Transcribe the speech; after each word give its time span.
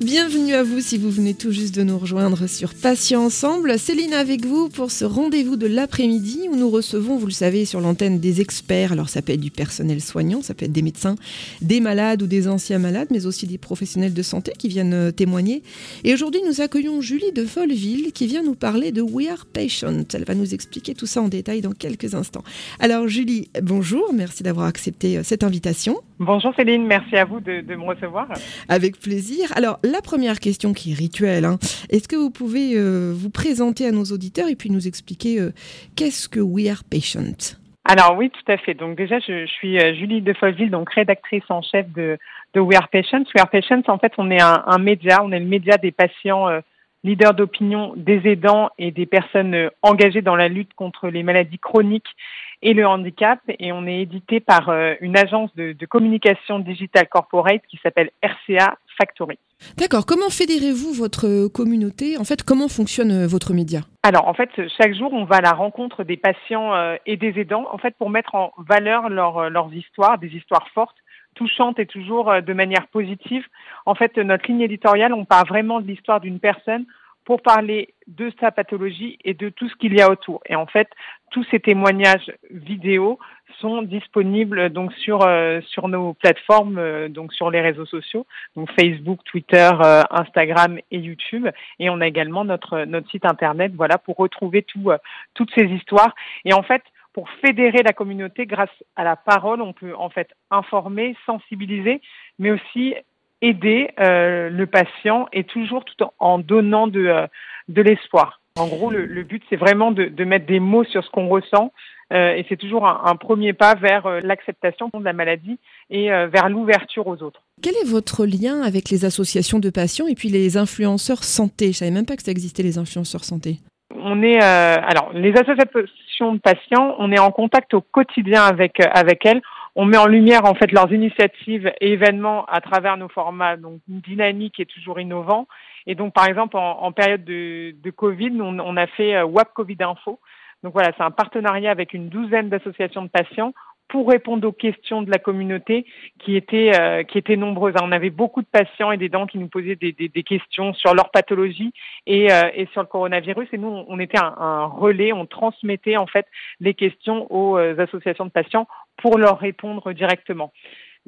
Bienvenue 0.00 0.54
à 0.54 0.62
vous 0.62 0.80
si 0.80 0.96
vous 0.96 1.10
venez 1.10 1.34
tout 1.34 1.50
juste 1.50 1.74
de 1.74 1.82
nous 1.82 1.98
rejoindre 1.98 2.46
sur 2.46 2.72
Patients 2.72 3.24
Ensemble. 3.24 3.80
Céline 3.80 4.14
avec 4.14 4.46
vous 4.46 4.68
pour 4.68 4.92
ce 4.92 5.04
rendez-vous 5.04 5.56
de 5.56 5.66
l'après-midi 5.66 6.48
où 6.48 6.54
nous 6.54 6.70
recevons, 6.70 7.16
vous 7.16 7.26
le 7.26 7.32
savez, 7.32 7.64
sur 7.64 7.80
l'antenne 7.80 8.20
des 8.20 8.40
experts. 8.40 8.92
Alors 8.92 9.08
ça 9.08 9.22
peut 9.22 9.32
être 9.32 9.40
du 9.40 9.50
personnel 9.50 10.00
soignant, 10.00 10.40
ça 10.40 10.54
peut 10.54 10.66
être 10.66 10.72
des 10.72 10.82
médecins, 10.82 11.16
des 11.62 11.80
malades 11.80 12.22
ou 12.22 12.28
des 12.28 12.46
anciens 12.46 12.78
malades, 12.78 13.08
mais 13.10 13.26
aussi 13.26 13.48
des 13.48 13.58
professionnels 13.58 14.14
de 14.14 14.22
santé 14.22 14.52
qui 14.56 14.68
viennent 14.68 14.94
euh, 14.94 15.10
témoigner. 15.10 15.64
Et 16.04 16.14
aujourd'hui, 16.14 16.42
nous 16.46 16.60
accueillons 16.60 17.00
Julie 17.00 17.32
de 17.32 17.44
Folleville 17.44 18.12
qui 18.12 18.28
vient 18.28 18.44
nous 18.44 18.54
parler 18.54 18.92
de 18.92 19.02
We 19.02 19.26
Are 19.28 19.46
Patient. 19.46 20.04
Elle 20.14 20.24
va 20.24 20.36
nous 20.36 20.54
expliquer 20.54 20.94
tout 20.94 21.06
ça 21.06 21.22
en 21.22 21.28
détail 21.28 21.60
dans 21.60 21.72
quelques 21.72 22.14
instants. 22.14 22.44
Alors 22.78 23.08
Julie, 23.08 23.50
bonjour, 23.60 24.12
merci 24.14 24.44
d'avoir 24.44 24.66
accepté 24.66 25.18
euh, 25.18 25.22
cette 25.24 25.42
invitation. 25.42 25.96
Bonjour 26.20 26.52
Céline, 26.54 26.84
merci 26.86 27.16
à 27.16 27.24
vous 27.24 27.40
de, 27.40 27.62
de 27.62 27.74
me 27.74 27.84
recevoir. 27.84 28.28
Avec 28.68 28.98
plaisir. 29.00 29.52
Alors 29.56 29.80
la 29.90 30.02
première 30.02 30.40
question 30.40 30.72
qui 30.72 30.92
est 30.92 30.94
rituelle, 30.94 31.44
hein. 31.44 31.58
est-ce 31.90 32.08
que 32.08 32.16
vous 32.16 32.30
pouvez 32.30 32.74
euh, 32.74 33.12
vous 33.14 33.30
présenter 33.30 33.86
à 33.86 33.92
nos 33.92 34.04
auditeurs 34.04 34.48
et 34.48 34.56
puis 34.56 34.70
nous 34.70 34.86
expliquer 34.86 35.40
euh, 35.40 35.50
qu'est-ce 35.96 36.28
que 36.28 36.40
We 36.40 36.68
Are 36.68 36.84
Patient? 36.84 37.58
Alors 37.90 38.18
oui, 38.18 38.30
tout 38.30 38.52
à 38.52 38.58
fait. 38.58 38.74
Donc 38.74 38.98
déjà, 38.98 39.18
je, 39.18 39.46
suis 39.46 39.78
euh, 39.78 39.94
Julie 39.94 40.20
de 40.20 40.34
Folleville, 40.34 40.70
donc 40.70 40.92
rédactrice 40.92 41.44
en 41.48 41.62
chef 41.62 41.86
de, 41.92 42.18
We 42.54 42.76
Are 42.76 42.88
Patients. 42.88 43.24
We 43.34 43.40
Are 43.40 43.48
Patients, 43.48 43.82
en 43.88 43.98
fait, 43.98 44.12
on 44.18 44.30
est 44.30 44.42
un, 44.42 44.78
média, 44.78 45.24
on 45.24 45.32
est 45.32 45.38
le 45.38 45.46
média 45.46 45.78
des 45.78 45.90
patients 45.90 46.48
euh, 46.48 46.60
leaders 47.02 47.32
d'opinion, 47.32 47.94
des 47.96 48.20
aidants 48.26 48.68
et 48.78 48.90
des 48.90 49.06
personnes 49.06 49.70
engagées 49.80 50.20
dans 50.20 50.36
la 50.36 50.48
lutte 50.48 50.74
contre 50.74 51.08
les 51.08 51.22
maladies 51.22 51.58
chroniques 51.58 52.14
et 52.62 52.74
le 52.74 52.86
handicap. 52.86 53.40
Et 53.58 53.72
on 53.72 53.86
est 53.86 54.00
édité 54.02 54.40
par 54.40 54.68
euh, 54.68 54.94
une 55.00 55.16
agence 55.16 55.54
de, 55.56 55.72
de 55.72 55.86
communication 55.86 56.58
digital 56.58 57.08
corporate 57.08 57.62
qui 57.68 57.78
s'appelle 57.82 58.10
RCA 58.22 58.76
Factory. 58.96 59.38
D'accord, 59.76 60.06
comment 60.06 60.30
fédérez-vous 60.30 60.92
votre 60.92 61.48
communauté? 61.48 62.16
En 62.18 62.24
fait, 62.24 62.42
comment 62.42 62.68
fonctionne 62.68 63.10
euh, 63.10 63.26
votre 63.26 63.54
média? 63.54 63.80
Alors, 64.02 64.28
en 64.28 64.34
fait, 64.34 64.50
chaque 64.76 64.94
jour, 64.94 65.12
on 65.12 65.24
va 65.24 65.36
à 65.36 65.40
la 65.40 65.52
rencontre 65.52 66.04
des 66.04 66.16
patients 66.16 66.74
euh, 66.74 66.96
et 67.06 67.16
des 67.16 67.38
aidants, 67.40 67.66
en 67.72 67.78
fait, 67.78 67.94
pour 67.98 68.10
mettre 68.10 68.34
en 68.34 68.52
valeur 68.58 69.08
leur, 69.08 69.50
leurs 69.50 69.72
histoires, 69.72 70.18
des 70.18 70.28
histoires 70.28 70.68
fortes, 70.74 70.96
touchantes 71.34 71.78
et 71.78 71.86
toujours 71.86 72.42
de 72.42 72.52
manière 72.52 72.88
positive. 72.88 73.44
En 73.86 73.94
fait, 73.94 74.16
notre 74.16 74.48
ligne 74.48 74.62
éditoriale, 74.62 75.12
on 75.12 75.24
part 75.24 75.46
vraiment 75.46 75.80
de 75.80 75.86
l'histoire 75.86 76.20
d'une 76.20 76.40
personne 76.40 76.84
pour 77.28 77.42
parler 77.42 77.92
de 78.06 78.32
sa 78.40 78.50
pathologie 78.50 79.18
et 79.22 79.34
de 79.34 79.50
tout 79.50 79.68
ce 79.68 79.76
qu'il 79.76 79.92
y 79.92 80.00
a 80.00 80.10
autour. 80.10 80.40
Et 80.46 80.56
en 80.56 80.64
fait, 80.64 80.88
tous 81.30 81.44
ces 81.50 81.60
témoignages 81.60 82.32
vidéo 82.50 83.18
sont 83.60 83.82
disponibles 83.82 84.70
donc 84.70 84.92
sur 84.94 85.22
euh, 85.22 85.60
sur 85.68 85.88
nos 85.88 86.14
plateformes, 86.14 86.78
euh, 86.78 87.08
donc 87.08 87.32
sur 87.32 87.50
les 87.50 87.60
réseaux 87.60 87.86
sociaux, 87.86 88.26
donc 88.56 88.70
Facebook, 88.78 89.20
Twitter, 89.24 89.70
euh, 89.82 90.02
Instagram 90.10 90.78
et 90.90 90.98
YouTube. 90.98 91.48
Et 91.78 91.90
on 91.90 92.00
a 92.00 92.06
également 92.06 92.44
notre 92.44 92.84
notre 92.84 93.10
site 93.10 93.24
internet, 93.24 93.72
voilà, 93.74 93.98
pour 93.98 94.16
retrouver 94.16 94.62
tout 94.62 94.90
toutes 95.34 95.50
ces 95.54 95.64
histoires. 95.64 96.14
Et 96.44 96.52
en 96.52 96.62
fait, 96.62 96.82
pour 97.12 97.28
fédérer 97.44 97.82
la 97.82 97.92
communauté 97.92 98.46
grâce 98.46 98.70
à 98.96 99.04
la 99.04 99.16
parole, 99.16 99.60
on 99.60 99.72
peut 99.72 99.94
en 99.96 100.10
fait 100.10 100.30
informer, 100.50 101.16
sensibiliser, 101.26 102.00
mais 102.38 102.50
aussi 102.50 102.94
aider 103.40 103.90
le 103.98 104.64
patient 104.66 105.26
et 105.32 105.44
toujours 105.44 105.84
tout 105.84 106.04
en, 106.18 106.38
donnant 106.38 106.86
de, 106.86 107.28
de 107.68 107.82
l'espoir. 107.82 108.40
En 108.58 108.66
gros, 108.66 108.90
le, 108.90 109.06
le 109.06 109.22
but, 109.22 109.42
c'est 109.48 109.56
vraiment 109.56 109.92
de, 109.92 110.06
de, 110.06 110.24
mettre 110.24 110.46
des 110.46 110.60
mots 110.60 110.84
sur 110.84 111.04
ce 111.04 111.10
qu'on 111.10 111.28
ressent 111.28 111.72
euh, 112.12 112.34
et 112.34 112.46
c'est 112.48 112.56
toujours 112.56 112.88
un, 112.88 113.02
un, 113.04 113.16
premier 113.16 113.52
pas 113.52 113.74
vers 113.74 114.06
euh, 114.06 114.20
l'acceptation 114.22 114.90
de 114.94 115.04
la 115.04 115.12
maladie 115.12 115.58
et 115.90 116.10
euh, 116.10 116.26
vers 116.26 116.48
l'ouverture 116.48 117.06
aux 117.06 117.22
autres. 117.22 117.42
Quel 117.62 117.74
est 117.74 117.86
votre 117.86 118.24
lien 118.24 118.62
avec 118.62 118.88
les 118.88 119.04
associations 119.04 119.58
de 119.58 119.68
patients 119.68 120.06
et 120.06 120.14
puis 120.14 120.30
les 120.30 120.56
influenceurs 120.56 121.22
santé? 121.22 121.72
Je 121.72 121.78
savais 121.78 121.90
même 121.90 122.06
pas 122.06 122.16
que 122.16 122.22
ça 122.22 122.30
existait 122.30 122.62
les 122.62 122.78
influenceurs 122.78 123.24
santé. 123.24 123.58
On 123.94 124.22
est 124.22 124.40
alors 124.40 125.10
les 125.12 125.32
associations 125.32 126.34
de 126.34 126.38
patients, 126.38 126.94
on 126.98 127.10
est 127.10 127.18
en 127.18 127.30
contact 127.30 127.74
au 127.74 127.80
quotidien 127.80 128.42
avec 128.44 128.80
avec 128.94 129.24
elles 129.26 129.42
on 129.80 129.84
met 129.84 129.96
en 129.96 130.08
lumière 130.08 130.44
en 130.44 130.56
fait 130.56 130.72
leurs 130.72 130.92
initiatives 130.92 131.70
et 131.80 131.92
événements 131.92 132.44
à 132.46 132.60
travers 132.60 132.96
nos 132.96 133.08
formats 133.08 133.56
donc 133.56 133.80
dynamiques 133.86 134.58
et 134.58 134.66
toujours 134.66 134.98
innovants. 134.98 135.46
Et 135.86 135.94
donc 135.94 136.12
par 136.12 136.26
exemple 136.26 136.56
en, 136.56 136.90
période 136.90 137.24
de, 137.24 137.76
de 137.80 137.90
Covid, 137.92 138.32
on, 138.40 138.58
on, 138.58 138.76
a 138.76 138.88
fait 138.88 139.14
euh, 139.14 139.24
WAP 139.24 139.54
Covid 139.54 139.76
Info. 139.78 140.18
Donc 140.64 140.72
voilà, 140.72 140.90
c'est 140.96 141.04
un 141.04 141.12
partenariat 141.12 141.70
avec 141.70 141.94
une 141.94 142.08
douzaine 142.08 142.48
d'associations 142.48 143.02
de 143.02 143.08
patients 143.08 143.54
pour 143.88 144.08
répondre 144.08 144.46
aux 144.46 144.52
questions 144.52 145.02
de 145.02 145.10
la 145.10 145.18
communauté 145.18 145.86
qui 146.18 146.36
étaient 146.36 146.72
euh, 146.78 147.02
qui 147.02 147.18
étaient 147.18 147.36
nombreuses. 147.36 147.74
On 147.82 147.92
avait 147.92 148.10
beaucoup 148.10 148.42
de 148.42 148.46
patients 148.46 148.92
et 148.92 148.96
des 148.96 149.08
dents 149.08 149.26
qui 149.26 149.38
nous 149.38 149.48
posaient 149.48 149.76
des, 149.76 149.92
des, 149.92 150.08
des 150.08 150.22
questions 150.22 150.74
sur 150.74 150.94
leur 150.94 151.10
pathologie 151.10 151.72
et, 152.06 152.32
euh, 152.32 152.50
et, 152.54 152.66
sur 152.72 152.82
le 152.82 152.86
coronavirus. 152.86 153.48
Et 153.52 153.58
nous, 153.58 153.84
on 153.88 153.98
était 153.98 154.18
un, 154.18 154.34
un, 154.38 154.66
relais, 154.66 155.12
on 155.12 155.26
transmettait 155.26 155.96
en 155.96 156.06
fait 156.06 156.26
les 156.60 156.74
questions 156.74 157.26
aux 157.32 157.56
euh, 157.56 157.78
associations 157.78 158.26
de 158.26 158.30
patients 158.30 158.66
pour 158.96 159.18
leur 159.18 159.38
répondre 159.38 159.92
directement. 159.92 160.52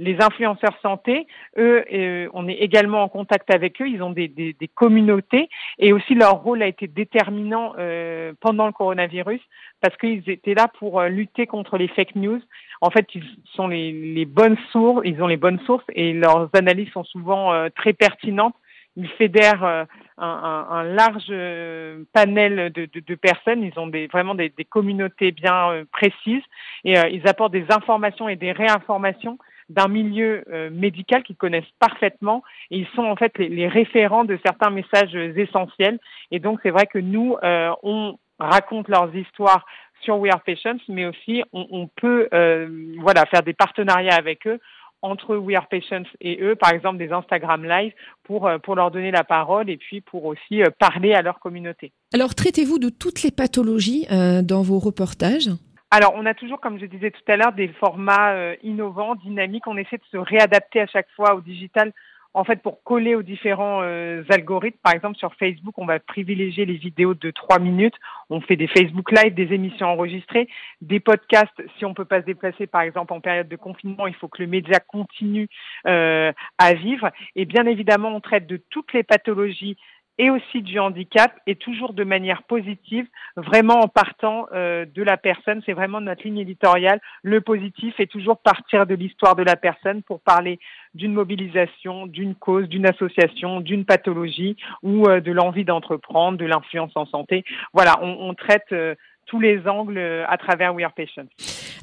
Les 0.03 0.17
influenceurs 0.23 0.79
santé, 0.81 1.27
eux, 1.59 1.85
euh, 1.93 2.27
on 2.33 2.49
est 2.49 2.55
également 2.55 3.03
en 3.03 3.09
contact 3.11 3.53
avec 3.55 3.83
eux. 3.83 3.87
Ils 3.87 4.03
ont 4.03 4.09
des, 4.09 4.29
des, 4.29 4.55
des 4.55 4.67
communautés 4.69 5.51
et 5.79 5.93
aussi 5.93 6.15
leur 6.15 6.43
rôle 6.43 6.63
a 6.63 6.67
été 6.67 6.87
déterminant 6.87 7.75
euh, 7.79 8.33
pendant 8.41 8.65
le 8.65 8.73
coronavirus 8.73 9.43
parce 9.83 9.95
qu'ils 9.99 10.29
étaient 10.31 10.55
là 10.55 10.69
pour 10.79 11.01
euh, 11.01 11.09
lutter 11.09 11.47
contre 11.47 11.77
les 11.77 11.87
fake 11.87 12.17
news. 12.17 12.41
En 12.81 12.89
fait, 12.89 13.15
ils 13.15 13.25
sont 13.53 13.69
les, 13.69 13.93
les 13.93 14.25
bonnes 14.25 14.57
sources, 14.73 15.03
ils 15.05 15.23
ont 15.23 15.27
les 15.27 15.37
bonnes 15.37 15.61
sources 15.67 15.85
et 15.93 16.15
leurs 16.15 16.49
analyses 16.55 16.91
sont 16.93 17.05
souvent 17.05 17.53
euh, 17.53 17.69
très 17.69 17.93
pertinentes. 17.93 18.57
Ils 18.97 19.07
fédèrent 19.07 19.65
euh, 19.65 19.85
un, 20.17 20.27
un, 20.27 20.77
un, 20.77 20.83
large 20.85 21.27
euh, 21.29 22.05
panel 22.15 22.73
de, 22.73 22.87
de, 22.87 23.01
de, 23.01 23.15
personnes. 23.17 23.63
Ils 23.63 23.79
ont 23.79 23.87
des, 23.87 24.07
vraiment 24.07 24.35
des, 24.35 24.49
des 24.49 24.65
communautés 24.65 25.31
bien 25.31 25.85
précises 25.93 26.43
et 26.85 26.95
ils 27.13 27.29
apportent 27.29 27.53
des 27.53 27.67
informations 27.69 28.31
et 28.31 28.37
des 28.37 28.53
réinformations 28.53 29.37
d'un 29.71 29.89
milieu 29.89 30.43
euh, 30.53 30.69
médical 30.71 31.23
qu'ils 31.23 31.37
connaissent 31.37 31.65
parfaitement 31.79 32.43
et 32.71 32.79
ils 32.79 32.89
sont 32.95 33.05
en 33.05 33.17
fait 33.17 33.39
les, 33.39 33.69
référents 33.69 34.25
de 34.25 34.39
certains 34.45 34.71
messages 34.71 35.15
essentiels. 35.15 35.99
Et 36.31 36.41
donc 36.41 36.59
c'est 36.63 36.71
vrai 36.71 36.87
que 36.87 36.99
nous, 36.99 37.37
euh, 37.43 37.71
on 37.83 38.19
raconte 38.39 38.89
leurs 38.89 39.15
histoires 39.15 39.65
sur 40.03 40.19
We 40.19 40.33
Are 40.33 40.43
Patients, 40.43 40.81
mais 40.89 41.07
aussi 41.07 41.43
on, 41.53 41.89
peut 41.95 42.29
euh, 42.35 42.95
voilà 42.99 43.27
faire 43.27 43.43
des 43.43 43.53
partenariats 43.53 44.17
avec 44.17 44.47
eux 44.47 44.59
entre 45.03 45.37
We 45.37 45.57
Are 45.57 45.69
Patients 45.69 46.09
et 46.21 46.43
eux, 46.43 46.57
par 46.57 46.73
exemple 46.73 46.99
des 46.99 47.13
Instagram 47.13 47.65
Live, 47.65 47.93
pour, 48.25 48.51
pour 48.63 48.75
leur 48.75 48.91
donner 48.91 49.11
la 49.11 49.25
parole 49.25 49.71
et 49.71 49.77
puis 49.77 50.01
pour 50.01 50.25
aussi 50.25 50.63
parler 50.79 51.15
à 51.15 51.23
leur 51.23 51.39
communauté. 51.39 51.93
Alors, 52.13 52.35
traitez-vous 52.35 52.79
de 52.79 52.89
toutes 52.89 53.23
les 53.23 53.31
pathologies 53.31 54.07
euh, 54.11 54.43
dans 54.43 54.63
vos 54.63 54.79
reportages? 54.79 55.49
Alors, 55.91 56.13
on 56.15 56.25
a 56.25 56.35
toujours, 56.35 56.61
comme 56.61 56.79
je 56.79 56.87
disais 56.87 57.11
tout 57.11 57.21
à 57.27 57.37
l'heure, 57.37 57.53
des 57.53 57.67
formats 57.69 58.33
euh, 58.35 58.55
innovants, 58.63 59.17
dynamiques. 59.17 59.67
On 59.67 59.77
essaie 59.77 59.99
de 59.99 60.05
se 60.13 60.17
réadapter 60.17 60.81
à 60.81 60.87
chaque 60.87 61.11
fois 61.17 61.35
au 61.35 61.41
digital, 61.41 61.93
en 62.33 62.45
fait, 62.45 62.63
pour 62.63 62.85
coller 62.85 63.17
aux 63.17 63.25
différents 63.25 63.81
euh, 63.83 64.23
algorithmes. 64.29 64.79
Par 64.85 64.95
exemple, 64.95 65.19
sur 65.19 65.35
Facebook, 65.35 65.75
on 65.79 65.87
va 65.87 65.99
privilégier 65.99 66.65
les 66.65 66.77
vidéos 66.77 67.15
de 67.15 67.33
trois 67.33 67.59
minutes. 67.59 67.97
On 68.29 68.41
fait 68.41 68.55
des 68.55 68.69
Facebook 68.69 69.11
Live, 69.11 69.35
des 69.35 69.53
émissions 69.53 69.89
enregistrées, 69.89 70.49
des 70.81 71.01
podcasts. 71.01 71.61
Si 71.77 71.85
on 71.85 71.93
peut 71.93 72.05
pas 72.05 72.21
se 72.21 72.27
déplacer, 72.27 72.69
par 72.69 72.83
exemple, 72.83 73.13
en 73.13 73.21
période 73.21 73.49
de 73.49 73.57
confinement, 73.57 74.07
il 74.07 74.15
faut 74.15 74.29
que 74.29 74.43
le 74.43 74.49
média 74.49 74.79
continue 74.79 75.49
euh, 75.89 76.33
à 76.59 76.75
vivre. 76.75 77.11
Et 77.35 77.47
bien 77.47 77.67
évidemment, 77.67 78.15
on 78.15 78.21
traite 78.21 78.47
de 78.47 78.59
toutes 78.71 78.93
les 78.93 79.03
pathologies 79.03 79.77
et 80.21 80.29
aussi 80.29 80.61
du 80.61 80.79
handicap 80.79 81.33
et 81.47 81.57
toujours 81.57 81.95
de 81.95 82.05
manière 82.05 82.43
positive, 82.43 83.07
vraiment 83.37 83.81
en 83.81 83.89
partant 83.89 84.47
euh, 84.53 84.85
de 84.85 85.03
la 85.03 85.17
personne. 85.17 85.63
C'est 85.65 85.73
vraiment 85.73 86.03
notre 86.03 86.25
ligne 86.25 86.41
éditoriale. 86.41 87.01
Le 87.23 87.41
positif 87.41 87.99
est 87.99 88.07
toujours 88.07 88.37
partir 88.37 88.85
de 88.85 88.95
l'histoire 88.95 89.35
de 89.35 89.43
la 89.43 89.57
personne 89.57 90.03
pour 90.03 90.21
parler 90.21 90.61
d'une 90.93 91.15
mobilisation, 91.15 92.07
d'une 92.07 92.35
cause, 92.35 92.69
d'une 92.69 92.87
association, 92.87 93.61
d'une 93.61 93.87
pathologie 93.87 94.57
ou 94.83 95.07
euh, 95.07 95.21
de 95.21 95.33
l'envie 95.33 95.65
d'entreprendre, 95.65 96.37
de 96.37 96.45
l'influence 96.45 96.93
en 96.97 97.07
santé. 97.07 97.43
Voilà, 97.73 97.99
on, 98.03 98.29
on 98.29 98.35
traite 98.35 98.73
euh, 98.73 98.95
tous 99.25 99.41
les 99.41 99.67
angles 99.67 99.99
à 100.29 100.37
travers 100.37 100.75
We 100.75 100.85
Are 100.85 100.93
Patients. 100.93 101.31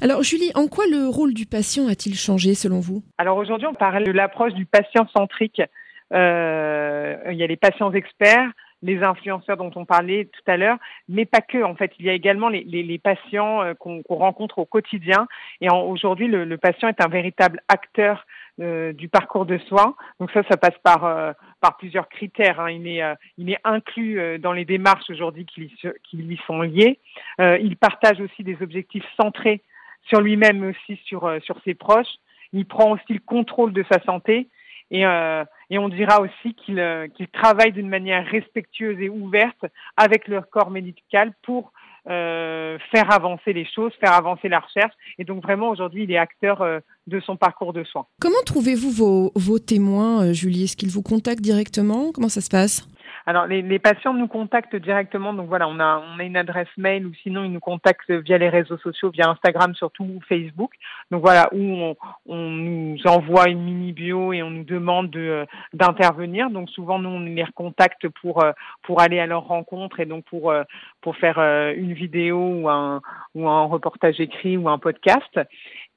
Alors 0.00 0.22
Julie, 0.22 0.52
en 0.54 0.68
quoi 0.68 0.84
le 0.86 1.08
rôle 1.08 1.34
du 1.34 1.46
patient 1.46 1.88
a-t-il 1.88 2.14
changé 2.14 2.54
selon 2.54 2.78
vous? 2.78 3.02
Alors 3.16 3.36
aujourd'hui, 3.36 3.66
on 3.66 3.74
parle 3.74 4.04
de 4.04 4.12
l'approche 4.12 4.52
du 4.52 4.64
patient 4.66 5.08
centrique 5.16 5.60
il 6.10 7.36
y 7.36 7.42
a 7.42 7.46
les 7.46 7.56
patients 7.56 7.92
experts, 7.92 8.50
les 8.82 9.02
influenceurs 9.02 9.56
dont 9.56 9.72
on 9.74 9.84
parlait 9.84 10.26
tout 10.26 10.50
à 10.50 10.56
l'heure, 10.56 10.78
mais 11.08 11.24
pas 11.24 11.40
que. 11.40 11.62
En 11.62 11.74
fait, 11.74 11.92
il 11.98 12.06
y 12.06 12.10
a 12.10 12.12
également 12.12 12.48
les, 12.48 12.62
les, 12.64 12.82
les 12.82 12.98
patients 12.98 13.62
euh, 13.62 13.74
qu'on 13.74 14.02
qu 14.02 14.12
rencontre 14.12 14.58
au 14.58 14.66
quotidien. 14.66 15.26
Et 15.60 15.68
aujourd'hui, 15.70 16.28
le, 16.28 16.44
le, 16.44 16.58
patient 16.58 16.88
est 16.88 17.02
un 17.02 17.08
véritable 17.08 17.60
acteur 17.68 18.24
euh, 18.60 18.92
du 18.92 19.08
parcours 19.08 19.46
de 19.46 19.58
soins. 19.58 19.96
Donc 20.20 20.30
ça, 20.30 20.42
ça 20.48 20.56
passe 20.56 20.78
par 20.82 21.04
euh, 21.04 21.32
par 21.60 21.76
plusieurs 21.76 22.08
critères. 22.08 22.60
Hein. 22.60 22.70
Il 22.70 22.86
est 22.86 23.02
euh, 23.02 23.14
il 23.36 23.50
est 23.50 23.58
inclus 23.64 24.20
euh, 24.20 24.38
dans 24.38 24.52
les 24.52 24.64
démarches 24.64 25.10
aujourd'hui 25.10 25.44
qui, 25.44 25.72
qui, 26.04 26.16
lui 26.16 26.40
sont 26.46 26.62
liées. 26.62 26.98
il 27.38 27.76
partage 27.76 28.20
aussi 28.20 28.44
des 28.44 28.56
objectifs 28.62 29.06
centrés 29.20 29.62
sur 30.08 30.20
lui-même 30.20 30.62
aussi 30.64 31.00
sur 31.04 31.30
sur 31.42 31.56
ses 31.64 31.74
proches. 31.74 32.18
Il 32.52 32.64
prend 32.64 32.92
aussi 32.92 33.12
le 33.12 33.20
contrôle 33.20 33.72
de 33.72 33.84
sa 33.90 34.00
santé 34.04 34.48
et, 34.90 35.04
euh, 35.06 35.44
et 35.70 35.78
on 35.78 35.88
dira 35.88 36.20
aussi 36.20 36.54
qu'il 36.54 36.82
qu'il 37.16 37.28
travaille 37.28 37.72
d'une 37.72 37.88
manière 37.88 38.26
respectueuse 38.26 38.98
et 39.00 39.08
ouverte 39.08 39.64
avec 39.96 40.28
leur 40.28 40.48
corps 40.48 40.70
médical 40.70 41.32
pour 41.42 41.72
euh, 42.08 42.78
faire 42.90 43.12
avancer 43.12 43.52
les 43.52 43.66
choses, 43.66 43.92
faire 44.00 44.14
avancer 44.14 44.48
la 44.48 44.60
recherche. 44.60 44.94
Et 45.18 45.24
donc 45.24 45.42
vraiment 45.42 45.68
aujourd'hui, 45.68 46.04
il 46.04 46.10
est 46.10 46.16
acteur 46.16 46.62
euh, 46.62 46.78
de 47.06 47.20
son 47.20 47.36
parcours 47.36 47.74
de 47.74 47.84
soins. 47.84 48.06
Comment 48.18 48.42
trouvez-vous 48.46 48.90
vos, 48.90 49.32
vos 49.34 49.58
témoins, 49.58 50.32
Julie? 50.32 50.64
Est-ce 50.64 50.76
qu'ils 50.76 50.90
vous 50.90 51.02
contactent 51.02 51.42
directement? 51.42 52.12
Comment 52.12 52.30
ça 52.30 52.40
se 52.40 52.48
passe? 52.48 52.88
Alors 53.28 53.46
les, 53.46 53.60
les, 53.60 53.78
patients 53.78 54.14
nous 54.14 54.26
contactent 54.26 54.74
directement, 54.74 55.34
donc 55.34 55.48
voilà, 55.48 55.68
on 55.68 55.78
a 55.80 56.02
on 56.14 56.18
a 56.18 56.24
une 56.24 56.38
adresse 56.38 56.74
mail 56.78 57.04
ou 57.06 57.12
sinon 57.22 57.44
ils 57.44 57.52
nous 57.52 57.60
contactent 57.60 58.10
via 58.10 58.38
les 58.38 58.48
réseaux 58.48 58.78
sociaux, 58.78 59.10
via 59.10 59.28
Instagram 59.28 59.74
surtout 59.74 60.04
ou 60.04 60.20
Facebook. 60.26 60.72
Donc 61.10 61.20
voilà 61.20 61.50
où 61.52 61.58
on, 61.58 61.96
on 62.24 62.48
nous 62.48 62.96
envoie 63.06 63.50
une 63.50 63.62
mini 63.62 63.92
bio 63.92 64.32
et 64.32 64.42
on 64.42 64.48
nous 64.48 64.64
demande 64.64 65.10
de 65.10 65.20
euh, 65.20 65.44
d'intervenir. 65.74 66.48
Donc 66.48 66.70
souvent 66.70 66.98
nous 66.98 67.10
on 67.10 67.20
les 67.20 67.44
recontacte 67.44 68.08
pour 68.08 68.42
euh, 68.42 68.52
pour 68.82 69.02
aller 69.02 69.20
à 69.20 69.26
leur 69.26 69.46
rencontre 69.46 70.00
et 70.00 70.06
donc 70.06 70.24
pour 70.24 70.50
euh, 70.50 70.62
pour 71.02 71.14
faire 71.18 71.38
une 71.76 71.92
vidéo 71.92 72.38
ou 72.38 72.70
un 72.70 73.02
ou 73.34 73.46
un 73.46 73.64
reportage 73.64 74.20
écrit 74.20 74.56
ou 74.56 74.70
un 74.70 74.78
podcast. 74.78 75.38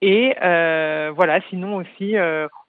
Et 0.01 0.35
voilà, 0.41 1.39
sinon 1.49 1.77
aussi 1.77 2.15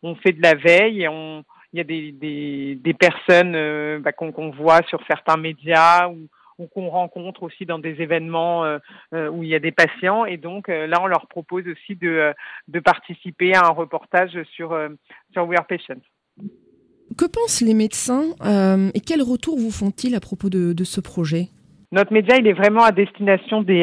on 0.05 0.15
fait 0.15 0.33
de 0.33 0.43
la 0.43 0.55
veille 0.55 1.03
et 1.03 1.09
on 1.09 1.43
il 1.73 1.79
y 1.79 1.81
a 1.81 1.85
des, 1.85 2.13
des, 2.13 2.75
des 2.77 2.95
personnes 2.95 3.55
euh, 3.55 3.99
bah, 3.99 4.13
qu'on 4.13 4.51
voit 4.51 4.83
sur 4.89 5.01
certains 5.07 5.37
médias 5.37 6.09
ou, 6.09 6.29
ou 6.59 6.67
qu'on 6.67 6.89
rencontre 6.89 7.43
aussi 7.43 7.65
dans 7.65 7.79
des 7.79 8.01
événements 8.03 8.65
euh, 8.65 8.79
euh, 9.15 9.31
où 9.31 9.43
il 9.43 9.49
y 9.49 9.55
a 9.55 9.59
des 9.59 9.73
patients. 9.73 10.25
Et 10.27 10.37
donc 10.37 10.69
là, 10.69 10.99
on 11.01 11.07
leur 11.07 11.27
propose 11.29 11.65
aussi 11.67 11.97
de, 11.97 12.33
de 12.69 12.81
participer 12.81 13.55
à 13.55 13.67
un 13.67 13.71
reportage 13.71 14.39
sur, 14.55 14.79
sur 15.33 15.47
We 15.47 15.59
Are 15.59 15.67
Patients. 15.67 16.03
Que 17.17 17.27
pensent 17.27 17.61
les 17.61 17.75
médecins 17.75 18.25
et 18.95 19.01
quel 19.01 19.23
retour 19.23 19.59
vous 19.59 19.71
font-ils 19.71 20.15
à 20.15 20.21
propos 20.21 20.51
de, 20.51 20.73
de, 20.73 20.85
ce 20.85 21.01
projet? 21.01 21.49
Notre 21.91 22.13
média, 22.13 22.37
il 22.37 22.47
est 22.47 22.55
vraiment 22.55 22.85
à 22.85 22.93
destination 22.93 23.63
des, 23.63 23.83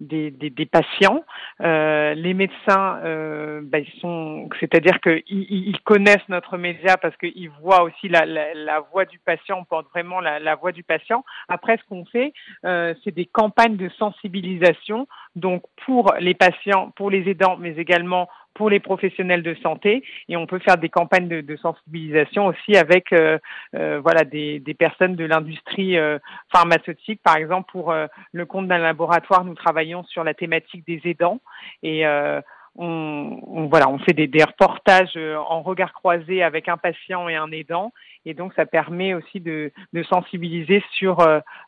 des, 0.00 0.30
des, 0.30 0.50
des 0.50 0.66
patients. 0.66 1.24
Euh, 1.60 2.14
les 2.14 2.34
médecins, 2.34 2.98
euh, 3.04 3.60
bah, 3.62 3.78
ils 3.78 4.00
sont, 4.00 4.48
c'est-à-dire 4.58 5.00
qu'ils 5.00 5.22
ils 5.28 5.80
connaissent 5.84 6.28
notre 6.28 6.56
média 6.56 6.96
parce 6.96 7.16
qu'ils 7.16 7.50
voient 7.60 7.82
aussi 7.82 8.08
la, 8.08 8.26
la, 8.26 8.54
la, 8.54 8.80
voix 8.80 9.04
du 9.04 9.18
patient, 9.18 9.58
on 9.60 9.64
porte 9.64 9.88
vraiment 9.90 10.20
la, 10.20 10.38
la 10.38 10.54
voix 10.54 10.72
du 10.72 10.82
patient. 10.82 11.24
Après, 11.48 11.76
ce 11.76 11.84
qu'on 11.88 12.04
fait, 12.06 12.32
euh, 12.64 12.94
c'est 13.04 13.14
des 13.14 13.26
campagnes 13.26 13.76
de 13.76 13.88
sensibilisation, 13.90 15.06
donc 15.36 15.62
pour 15.84 16.14
les 16.18 16.34
patients, 16.34 16.92
pour 16.96 17.10
les 17.10 17.28
aidants, 17.28 17.56
mais 17.58 17.76
également 17.76 18.28
pour 18.54 18.70
les 18.70 18.80
professionnels 18.80 19.42
de 19.42 19.54
santé 19.62 20.02
et 20.28 20.36
on 20.36 20.46
peut 20.46 20.58
faire 20.58 20.76
des 20.76 20.88
campagnes 20.88 21.28
de, 21.28 21.56
sensibilisation 21.56 22.46
aussi 22.46 22.76
avec 22.76 23.12
euh, 23.12 23.38
euh, 23.74 24.00
voilà 24.00 24.24
des, 24.24 24.60
des, 24.60 24.74
personnes 24.74 25.16
de 25.16 25.24
l'industrie 25.24 25.96
euh, 25.96 26.18
pharmaceutique. 26.52 27.20
Par 27.22 27.36
exemple 27.36 27.70
pour 27.70 27.90
euh, 27.90 28.06
le 28.32 28.46
compte 28.46 28.68
d'un 28.68 28.78
laboratoire 28.78 29.44
nous 29.44 29.54
travaillons 29.54 30.04
sur 30.04 30.24
la 30.24 30.34
thématique 30.34 30.86
des 30.86 31.00
aidants 31.04 31.40
et 31.82 32.06
euh, 32.06 32.40
on, 32.80 33.40
on, 33.46 33.66
voilà, 33.66 33.88
on 33.88 33.98
fait 33.98 34.12
des, 34.12 34.26
des, 34.26 34.42
reportages 34.42 35.16
en 35.16 35.62
regard 35.62 35.92
croisé 35.92 36.42
avec 36.42 36.68
un 36.68 36.76
patient 36.76 37.28
et 37.28 37.36
un 37.36 37.50
aidant, 37.52 37.92
et 38.24 38.34
donc 38.34 38.52
ça 38.54 38.66
permet 38.66 39.14
aussi 39.14 39.40
de, 39.40 39.70
de 39.92 40.02
sensibiliser 40.04 40.82
sur 40.92 41.18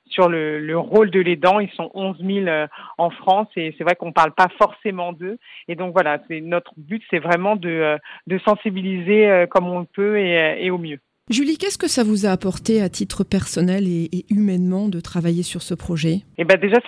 sur 0.07 0.29
le, 0.29 0.59
le 0.59 0.79
rôle 0.79 1.11
de 1.11 1.21
l'aidant. 1.21 1.61
Ils 1.61 1.71
sont 1.71 1.91
11 1.95 2.17
000 2.19 2.67
en 2.99 3.11
France, 3.11 3.49
et 3.57 3.75
c'est 3.79 3.85
vrai 3.85 3.95
qu'on 3.95 4.13
parle 4.13 4.33
pas 4.33 4.49
forcément 4.59 5.13
d'eux. 5.13 5.39
Et 5.69 5.75
donc 5.75 5.93
voilà, 5.93 6.19
c'est 6.29 6.41
notre 6.41 6.73
but, 6.77 7.03
c'est 7.11 7.19
vraiment 7.19 7.57
de, 7.57 7.99
de 8.27 8.39
sensibiliser 8.39 9.47
comme 9.51 9.69
on 9.69 9.81
le 9.81 9.87
peut 9.87 10.19
et, 10.19 10.65
et 10.65 10.71
au 10.71 10.79
mieux. 10.79 10.99
Julie, 11.31 11.57
qu'est-ce 11.57 11.79
que 11.79 11.89
ça 11.89 12.03
vous 12.03 12.27
a 12.27 12.31
apporté 12.31 12.83
à 12.83 12.89
titre 12.89 13.23
personnel 13.23 13.87
et, 13.87 14.09
et 14.13 14.27
humainement 14.29 14.89
de 14.89 15.01
travailler 15.01 15.45
sur 15.45 15.63
ce 15.63 15.73
projet? 15.73 16.23
Eh 16.37 16.45
ben 16.45 16.59
déjà, 16.59 16.79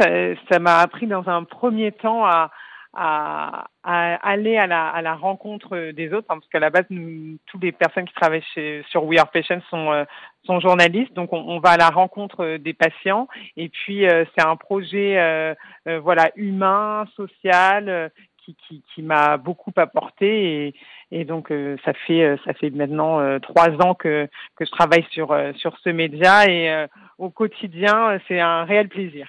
ça 0.51 0.59
m'a 0.59 0.79
appris 0.79 1.07
dans 1.07 1.29
un 1.29 1.45
premier 1.45 1.93
temps 1.93 2.27
à, 2.27 2.51
à, 2.97 3.67
à, 3.83 4.15
aller 4.29 4.57
à 4.57 4.67
la, 4.67 4.89
à 4.89 5.03
la 5.03 5.15
rencontre 5.15 5.93
des 5.93 6.13
autres, 6.13 6.27
hein, 6.31 6.39
parce 6.39 6.49
qu'à 6.49 6.61
la 6.61 6.71
base, 6.71 6.85
nous, 6.91 7.39
toutes 7.47 7.63
les 7.63 7.73
personnes 7.73 8.07
qui 8.07 8.15
travaillent 8.15 8.45
chez, 8.55 8.85
sur 8.91 9.05
We 9.05 9.19
Are 9.19 9.31
Patients 9.31 9.61
sont, 9.71 9.93
euh, 9.93 10.05
sont 10.45 10.61
journalistes, 10.61 11.13
donc 11.13 11.33
on, 11.33 11.39
on, 11.39 11.59
va 11.59 11.71
à 11.71 11.77
la 11.77 11.91
rencontre 11.91 12.57
des 12.57 12.73
patients. 12.73 13.29
Et 13.57 13.69
puis, 13.69 14.07
euh, 14.07 14.25
c'est 14.35 14.45
un 14.45 14.57
projet 14.57 15.19
euh, 15.19 15.55
euh 15.89 16.01
voilà 16.01 16.31
humain, 16.37 17.07
social, 17.17 17.89
euh, 17.89 18.09
qui, 18.39 18.57
qui, 18.69 18.83
qui 18.95 19.03
m'a 19.03 19.37
beaucoup 19.39 19.73
apporté. 19.77 20.67
Et, 20.67 20.75
et 21.11 21.25
donc, 21.25 21.53
ça 21.85 21.93
fait 22.07 22.37
ça 22.45 22.53
fait 22.55 22.71
maintenant 22.71 23.39
trois 23.41 23.71
ans 23.81 23.95
que 23.95 24.29
que 24.57 24.65
je 24.67 24.71
travaille 24.71 25.07
sur 25.11 25.35
sur 25.57 25.79
ce 25.79 25.89
média 25.89 26.47
et 26.47 26.87
au 27.17 27.31
quotidien, 27.31 28.19
c'est 28.29 28.41
un 28.41 28.65
réel 28.65 28.89
plaisir. 28.89 29.29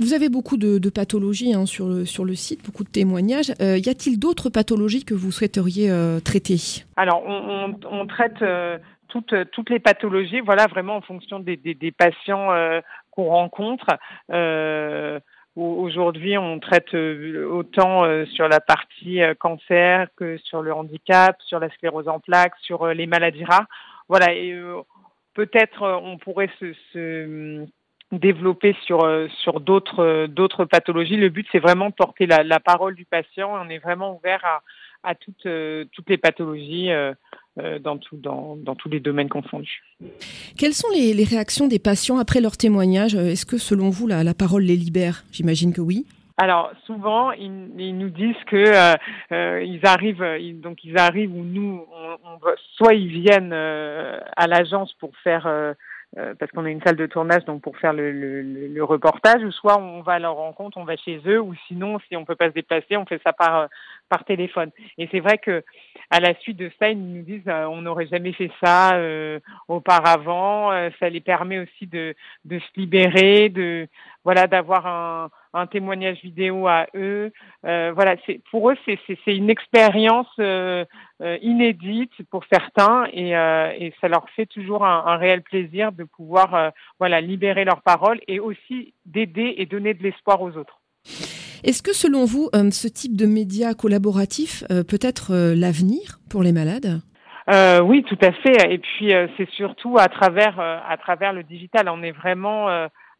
Vous 0.00 0.14
avez 0.14 0.30
beaucoup 0.30 0.56
de, 0.56 0.88
pathologies 0.88 1.52
hein, 1.52 1.66
sur, 1.66 1.86
le, 1.86 2.06
sur 2.06 2.24
le 2.24 2.34
site, 2.34 2.64
beaucoup 2.64 2.84
de 2.84 2.88
témoignages. 2.88 3.52
Euh, 3.60 3.76
y 3.76 3.90
a-t-il 3.90 4.18
d'autres 4.18 4.48
pathologies 4.48 5.04
que 5.04 5.12
vous 5.12 5.30
souhaiteriez 5.30 5.90
euh, 5.90 6.20
traiter? 6.20 6.56
Alors, 6.96 7.22
on, 7.26 8.06
traite 8.06 8.40
euh, 8.40 8.78
toutes, 9.08 9.68
les 9.68 9.78
pathologies, 9.78 10.40
voilà, 10.40 10.68
vraiment 10.68 10.96
en 10.96 11.02
fonction 11.02 11.38
des, 11.38 11.58
patients 11.92 12.48
qu'on 13.10 13.24
rencontre. 13.24 13.88
Aujourd'hui, 15.54 16.38
on 16.38 16.60
traite 16.60 16.94
autant 16.94 18.04
sur 18.32 18.48
la 18.48 18.60
partie 18.60 19.20
cancer 19.38 20.08
que 20.16 20.38
sur 20.38 20.62
le 20.62 20.72
handicap, 20.72 21.36
sur 21.42 21.60
la 21.60 21.68
sclérose 21.68 22.08
en 22.08 22.20
plaques, 22.20 22.54
sur 22.62 22.86
les 22.86 23.06
maladies 23.06 23.44
rares. 23.44 23.66
Voilà, 24.08 24.32
et 24.32 24.58
peut-être 25.34 25.82
on 25.82 26.16
pourrait 26.16 26.50
se 26.58 27.66
développer 28.12 28.74
sur 28.84 29.04
euh, 29.04 29.28
sur 29.42 29.60
d'autres 29.60 30.02
euh, 30.02 30.26
d'autres 30.26 30.64
pathologies. 30.64 31.16
Le 31.16 31.28
but 31.28 31.46
c'est 31.52 31.58
vraiment 31.58 31.90
de 31.90 31.94
porter 31.94 32.26
la, 32.26 32.42
la, 32.42 32.60
parole 32.60 32.94
du 32.94 33.04
patient. 33.04 33.52
On 33.52 33.68
est 33.68 33.78
vraiment 33.78 34.16
ouvert 34.16 34.44
à, 34.44 34.62
à 35.08 35.14
toutes 35.14 35.46
euh, 35.46 35.84
toutes 35.92 36.08
les 36.08 36.18
pathologies 36.18 36.90
dans 37.80 37.98
tout 37.98 38.16
dans, 38.16 38.56
dans 38.56 38.74
tous 38.74 38.88
les 38.88 39.00
domaines 39.00 39.28
confondus. 39.28 39.82
Quelles 40.56 40.72
sont 40.72 40.88
les, 40.94 41.12
les 41.12 41.24
réactions 41.24 41.66
des 41.66 41.78
patients 41.78 42.18
après 42.18 42.40
leur 42.40 42.56
témoignage? 42.56 43.14
Est-ce 43.14 43.44
que 43.44 43.58
selon 43.58 43.90
vous 43.90 44.06
la, 44.06 44.24
la 44.24 44.34
parole 44.34 44.62
les 44.62 44.76
libère? 44.76 45.24
J'imagine 45.30 45.72
que 45.72 45.80
oui. 45.80 46.06
Alors 46.38 46.70
souvent 46.86 47.32
ils, 47.32 47.70
ils, 47.78 47.96
nous 47.98 48.08
disent 48.08 48.42
que 48.46 48.56
euh, 49.32 49.62
ils 49.62 49.84
arrivent 49.84 50.24
ils, 50.40 50.58
donc 50.58 50.84
ils 50.84 50.96
arrivent 50.96 51.34
où 51.34 51.44
nous 51.44 51.84
on, 51.92 52.12
on, 52.24 52.38
soit 52.76 52.94
ils 52.94 53.08
viennent 53.08 53.52
à 53.52 54.46
l'agence 54.46 54.94
pour 54.94 55.10
faire 55.22 55.46
euh, 56.18 56.34
parce 56.38 56.50
qu'on 56.50 56.64
a 56.64 56.70
une 56.70 56.82
salle 56.82 56.96
de 56.96 57.06
tournage 57.06 57.44
donc 57.44 57.62
pour 57.62 57.76
faire 57.78 57.92
le, 57.92 58.10
le, 58.10 58.42
le, 58.42 58.84
reportage, 58.84 59.42
ou 59.44 59.52
soit 59.52 59.78
on 59.78 60.02
va 60.02 60.14
à 60.14 60.18
leur 60.18 60.34
rencontre, 60.34 60.76
on 60.76 60.84
va 60.84 60.96
chez 60.96 61.20
eux, 61.26 61.40
ou 61.40 61.54
sinon 61.68 61.98
si 62.08 62.16
on 62.16 62.24
peut 62.24 62.34
pas 62.34 62.48
se 62.48 62.54
déplacer, 62.54 62.96
on 62.96 63.06
fait 63.06 63.20
ça 63.24 63.32
par 63.32 63.68
par 64.08 64.24
téléphone. 64.24 64.70
Et 64.98 65.08
c'est 65.10 65.20
vrai 65.20 65.38
que 65.38 65.62
à 66.10 66.20
la 66.20 66.34
suite 66.40 66.56
de 66.56 66.70
ça, 66.78 66.90
ils 66.90 66.98
nous 66.98 67.22
disent 67.22 67.46
euh, 67.46 67.64
on 67.66 67.82
n'aurait 67.82 68.08
jamais 68.08 68.32
fait 68.32 68.50
ça 68.62 68.96
euh, 68.96 69.38
auparavant. 69.68 70.72
Euh, 70.72 70.90
ça 70.98 71.08
les 71.08 71.20
permet 71.20 71.60
aussi 71.60 71.86
de 71.86 72.14
de 72.44 72.58
se 72.58 72.80
libérer, 72.80 73.48
de 73.48 73.86
voilà 74.24 74.48
d'avoir 74.48 74.86
un 74.86 75.30
un 75.54 75.66
témoignage 75.66 76.20
vidéo 76.22 76.66
à 76.66 76.86
eux. 76.94 77.32
Euh, 77.64 77.92
voilà, 77.94 78.16
c'est 78.26 78.40
pour 78.50 78.70
eux 78.70 78.76
c'est 78.84 78.98
c'est 79.06 79.36
une 79.36 79.50
expérience 79.50 80.28
euh, 80.38 80.84
euh, 81.22 81.38
inédite 81.42 82.12
pour 82.30 82.44
certains 82.50 83.06
et, 83.12 83.36
euh, 83.36 83.72
et 83.78 83.92
ça 84.00 84.08
leur 84.08 84.28
fait 84.30 84.46
toujours 84.46 84.84
un, 84.84 85.04
un 85.06 85.16
réel 85.16 85.42
plaisir 85.42 85.92
de 85.92 86.04
pouvoir 86.04 86.72
voilà 86.98 87.20
libérer 87.20 87.64
leurs 87.64 87.82
paroles 87.82 88.20
et 88.28 88.40
aussi 88.40 88.94
d'aider 89.06 89.54
et 89.58 89.66
donner 89.66 89.94
de 89.94 90.02
l'espoir 90.02 90.40
aux 90.42 90.56
autres. 90.56 90.80
Est-ce 91.62 91.82
que 91.82 91.92
selon 91.92 92.24
vous, 92.24 92.48
ce 92.70 92.88
type 92.88 93.16
de 93.16 93.26
média 93.26 93.74
collaboratif 93.74 94.64
peut 94.68 94.98
être 95.02 95.34
l'avenir 95.54 96.20
pour 96.30 96.42
les 96.42 96.52
malades? 96.52 97.02
Euh, 97.50 97.80
oui, 97.80 98.04
tout 98.04 98.18
à 98.22 98.32
fait. 98.32 98.72
Et 98.72 98.78
puis 98.78 99.12
euh, 99.12 99.26
c'est 99.36 99.48
surtout 99.50 99.96
à 99.98 100.08
travers 100.08 100.60
euh, 100.60 100.78
à 100.86 100.96
travers 100.96 101.32
le 101.32 101.42
digital. 101.42 101.88
On 101.88 102.02
est 102.02 102.12
vraiment 102.12 102.68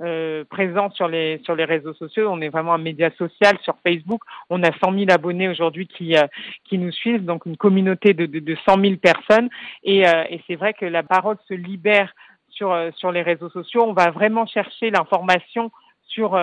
euh, 0.02 0.44
présent 0.48 0.90
sur 0.90 1.08
les 1.08 1.40
sur 1.44 1.54
les 1.54 1.64
réseaux 1.64 1.94
sociaux. 1.94 2.28
On 2.30 2.40
est 2.40 2.48
vraiment 2.48 2.74
un 2.74 2.78
média 2.78 3.10
social 3.18 3.58
sur 3.62 3.74
Facebook. 3.86 4.22
On 4.48 4.62
a 4.62 4.72
100 4.82 4.92
000 4.92 5.04
abonnés 5.10 5.48
aujourd'hui 5.48 5.86
qui 5.86 6.16
euh, 6.16 6.26
qui 6.64 6.78
nous 6.78 6.92
suivent, 6.92 7.24
donc 7.24 7.46
une 7.46 7.56
communauté 7.56 8.14
de, 8.14 8.26
de, 8.26 8.38
de 8.38 8.56
100 8.66 8.80
000 8.80 8.96
personnes. 8.96 9.50
Et, 9.84 10.08
euh, 10.08 10.24
et 10.30 10.40
c'est 10.46 10.56
vrai 10.56 10.72
que 10.74 10.86
la 10.86 11.02
parole 11.02 11.36
se 11.48 11.54
libère 11.54 12.12
sur 12.48 12.74
sur 12.96 13.12
les 13.12 13.22
réseaux 13.22 13.50
sociaux. 13.50 13.84
On 13.86 13.92
va 13.92 14.10
vraiment 14.10 14.46
chercher 14.46 14.90
l'information 14.90 15.70
sur 16.06 16.38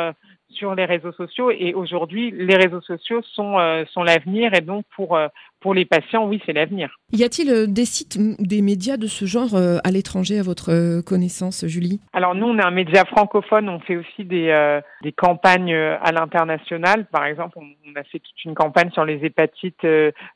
sur 0.50 0.76
les 0.76 0.86
réseaux 0.86 1.12
sociaux. 1.12 1.52
Et 1.52 1.74
aujourd'hui, 1.74 2.32
les 2.32 2.56
réseaux 2.56 2.82
sociaux 2.82 3.22
sont, 3.34 3.60
euh, 3.60 3.84
sont 3.92 4.04
l'avenir. 4.04 4.54
Et 4.54 4.62
donc, 4.62 4.86
pour, 4.96 5.16
euh, 5.16 5.28
pour 5.60 5.74
les 5.74 5.86
patients, 5.86 6.26
oui, 6.26 6.42
c'est 6.46 6.54
l'avenir. 6.54 6.90
Y 7.12 7.24
a-t-il 7.24 7.50
euh, 7.50 7.68
des 7.68 7.86
sites 7.86 8.18
des 8.40 8.62
médias 8.62 8.98
de 8.98 9.08
ce 9.08 9.26
genre 9.26 9.56
à 9.56 9.92
l'étranger, 9.92 10.40
à 10.40 10.44
votre 10.44 11.02
connaissance, 11.02 11.66
Julie? 11.66 12.00
Alors, 12.14 12.36
nous, 12.36 12.48
on 12.48 12.58
est 12.58 12.64
un 12.64 12.72
média 12.72 13.06
francophone. 13.06 13.70
On 13.70 13.80
fait 13.80 13.98
aussi 13.98 14.26
des, 14.26 14.80
des 15.04 15.12
campagnes 15.12 15.74
à 15.74 16.12
l'international. 16.12 17.06
Par 17.06 17.26
exemple, 17.26 17.58
on, 17.58 17.96
a 17.96 18.04
fait 18.04 18.20
toute 18.20 18.46
une 18.46 18.54
campagne 18.54 18.92
sur 18.92 19.06
les 19.06 19.26
hépatites 19.26 19.86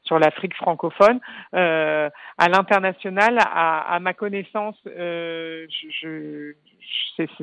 sur 0.03 0.17
l'Afrique 0.19 0.55
francophone. 0.55 1.19
à 1.53 2.09
l'international, 2.49 3.37
à, 3.39 3.93
à, 3.93 3.99
ma 3.99 4.13
connaissance, 4.13 4.75
je 4.85 6.53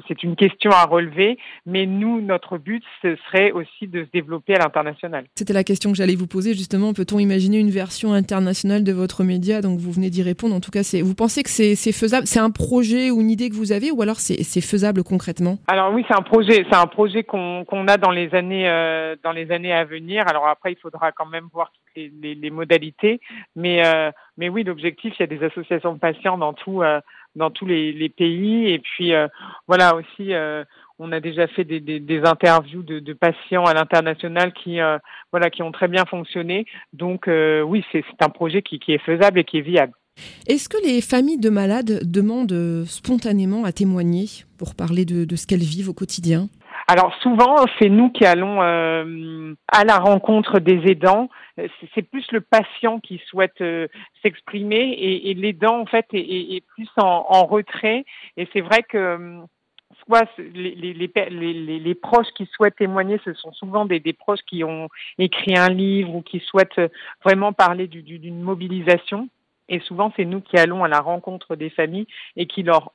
c'est 0.06 0.22
une 0.22 0.36
question 0.36 0.70
à 0.70 0.84
relever, 0.84 1.38
mais 1.66 1.86
nous, 1.86 2.20
notre 2.20 2.57
but, 2.58 2.82
ce 3.02 3.16
serait 3.26 3.52
aussi 3.52 3.86
de 3.86 4.04
se 4.04 4.10
développer 4.12 4.54
à 4.54 4.58
l'international. 4.58 5.24
C'était 5.34 5.52
la 5.52 5.64
question 5.64 5.90
que 5.90 5.96
j'allais 5.96 6.14
vous 6.14 6.26
poser, 6.26 6.54
justement. 6.54 6.92
Peut-on 6.92 7.18
imaginer 7.18 7.58
une 7.58 7.70
version 7.70 8.12
internationale 8.12 8.84
de 8.84 8.92
votre 8.92 9.24
média? 9.24 9.60
Donc, 9.60 9.78
vous 9.78 9.92
venez 9.92 10.10
d'y 10.10 10.22
répondre. 10.22 10.54
En 10.54 10.60
tout 10.60 10.70
cas, 10.70 10.82
vous 11.02 11.14
pensez 11.14 11.42
que 11.42 11.50
c'est 11.50 11.92
faisable? 11.92 12.26
C'est 12.26 12.40
un 12.40 12.50
projet 12.50 13.10
ou 13.10 13.20
une 13.20 13.30
idée 13.30 13.50
que 13.50 13.54
vous 13.54 13.72
avez 13.72 13.90
ou 13.90 14.02
alors 14.02 14.16
c'est 14.16 14.60
faisable 14.60 15.04
concrètement? 15.04 15.58
Alors 15.66 15.92
oui, 15.92 16.04
c'est 16.08 16.16
un 16.16 16.22
projet, 16.22 16.66
c'est 16.70 16.76
un 16.76 16.86
projet 16.86 17.22
qu'on 17.24 17.88
a 17.88 17.96
dans 17.96 18.10
les 18.10 18.34
années 18.34 18.68
euh, 18.68 19.16
dans 19.22 19.32
les 19.32 19.50
années 19.50 19.72
à 19.72 19.84
venir. 19.84 20.24
Alors 20.28 20.46
après, 20.46 20.72
il 20.72 20.78
faudra 20.78 21.12
quand 21.12 21.26
même 21.26 21.48
voir 21.52 21.72
toutes 21.72 22.10
les, 22.22 22.50
modalités, 22.50 23.20
mais 23.56 23.86
euh, 23.86 24.10
mais 24.36 24.48
oui, 24.48 24.64
l'objectif, 24.64 25.14
il 25.18 25.20
y 25.20 25.24
a 25.24 25.26
des 25.26 25.44
associations 25.44 25.94
de 25.94 25.98
patients 25.98 26.38
dans 26.38 26.52
tout 26.52 26.82
euh, 26.82 27.00
dans 27.36 27.50
tous 27.50 27.66
les, 27.66 28.08
pays. 28.08 28.70
Et 28.70 28.78
puis 28.78 29.14
euh, 29.14 29.28
voilà 29.66 29.94
aussi, 29.94 30.34
euh, 30.34 30.64
on 30.98 31.12
a 31.12 31.20
déjà 31.20 31.46
fait 31.48 31.64
des, 31.64 32.20
interviews 32.24 32.82
de, 32.82 33.12
patients 33.12 33.64
à 33.64 33.74
l'international 33.74 34.52
qui 34.52 34.80
euh, 34.80 34.98
voilà 35.32 35.50
qui 35.50 35.62
ont 35.62 35.72
très 35.72 35.88
bien 35.88 36.04
fonctionné. 36.04 36.66
Donc 36.92 37.28
oui, 37.28 37.84
c'est 37.92 38.04
un 38.20 38.28
projet 38.28 38.62
qui, 38.62 38.80
est 38.88 39.04
faisable 39.04 39.40
et 39.40 39.44
qui 39.44 39.58
est 39.58 39.62
viable. 39.62 39.92
Est-ce 40.48 40.68
que 40.68 40.82
les 40.84 41.00
familles 41.00 41.38
de 41.38 41.50
malades 41.50 42.00
demandent 42.02 42.84
spontanément 42.86 43.64
à 43.64 43.72
témoigner 43.72 44.26
pour 44.58 44.74
parler 44.74 45.04
de 45.04 45.36
ce 45.36 45.46
qu'elles 45.46 45.60
vivent 45.60 45.90
au 45.90 45.94
quotidien? 45.94 46.48
Alors 46.90 47.14
souvent, 47.16 47.66
c'est 47.78 47.90
nous 47.90 48.08
qui 48.08 48.24
allons 48.24 48.62
euh, 48.62 49.52
à 49.70 49.84
la 49.84 49.98
rencontre 49.98 50.58
des 50.58 50.90
aidants. 50.90 51.28
C'est 51.94 52.00
plus 52.00 52.26
le 52.32 52.40
patient 52.40 52.98
qui 52.98 53.20
souhaite 53.26 53.60
euh, 53.60 53.88
s'exprimer 54.22 54.92
et, 54.92 55.30
et 55.30 55.34
l'aidant 55.34 55.80
en 55.80 55.84
fait 55.84 56.06
est, 56.14 56.64
plus 56.66 56.88
en, 56.96 57.44
retrait. 57.44 58.06
Et 58.38 58.48
c'est 58.54 58.62
vrai 58.62 58.82
que 58.84 58.96
euh, 58.96 59.40
soit 60.08 60.28
les, 60.38 60.74
les, 60.74 60.92
les, 60.94 61.78
les, 61.78 61.94
proches 61.94 62.28
qui 62.36 62.46
souhaitent 62.46 62.76
témoigner, 62.76 63.20
ce 63.24 63.34
sont 63.34 63.52
souvent 63.52 63.84
des, 63.84 64.00
des, 64.00 64.12
proches 64.12 64.40
qui 64.48 64.64
ont 64.64 64.88
écrit 65.18 65.56
un 65.56 65.68
livre 65.68 66.14
ou 66.14 66.22
qui 66.22 66.40
souhaitent 66.40 66.80
vraiment 67.24 67.52
parler 67.52 67.86
d'une 67.86 68.40
mobilisation. 68.40 69.28
Et 69.68 69.80
souvent, 69.80 70.12
c'est 70.16 70.24
nous 70.24 70.40
qui 70.40 70.56
allons 70.56 70.82
à 70.82 70.88
la 70.88 71.00
rencontre 71.00 71.54
des 71.54 71.70
familles 71.70 72.06
et 72.36 72.46
qui 72.46 72.62
leur 72.62 72.92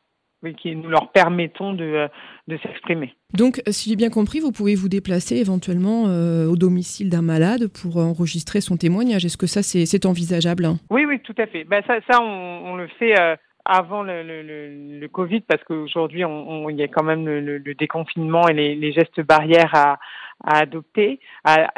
qui 0.51 0.75
nous 0.75 0.89
leur 0.89 1.09
permettons 1.13 1.71
de, 1.71 1.85
euh, 1.85 2.07
de 2.49 2.57
s'exprimer. 2.57 3.13
Donc, 3.33 3.61
si 3.67 3.89
j'ai 3.89 3.95
bien 3.95 4.09
compris, 4.09 4.41
vous 4.41 4.51
pouvez 4.51 4.75
vous 4.75 4.89
déplacer 4.89 5.37
éventuellement 5.37 6.07
euh, 6.07 6.47
au 6.47 6.57
domicile 6.57 7.09
d'un 7.09 7.21
malade 7.21 7.67
pour 7.67 7.95
enregistrer 7.97 8.59
son 8.59 8.75
témoignage. 8.75 9.23
Est-ce 9.23 9.37
que 9.37 9.47
ça, 9.47 9.63
c'est 9.63 10.05
envisageable 10.05 10.67
Oui, 10.89 11.05
oui, 11.05 11.21
tout 11.21 11.35
à 11.37 11.47
fait. 11.47 11.63
Ben, 11.63 11.81
ça, 11.87 11.99
ça 12.11 12.21
on, 12.21 12.25
on 12.25 12.75
le 12.75 12.87
fait 12.99 13.17
euh, 13.17 13.37
avant 13.65 14.03
le, 14.03 14.23
le, 14.23 14.99
le, 14.99 15.07
Covid 15.07 15.41
parce 15.41 15.63
qu'aujourd'hui, 15.63 16.25
on, 16.25 16.69
il 16.69 16.77
y 16.77 16.83
a 16.83 16.87
quand 16.87 17.03
même 17.03 17.25
le, 17.25 17.59
déconfinement 17.75 18.47
et 18.47 18.53
les, 18.53 18.75
les 18.75 18.91
gestes 18.91 19.21
barrières 19.21 19.73
à, 19.73 19.99
à 20.43 20.57
adopter. 20.57 21.19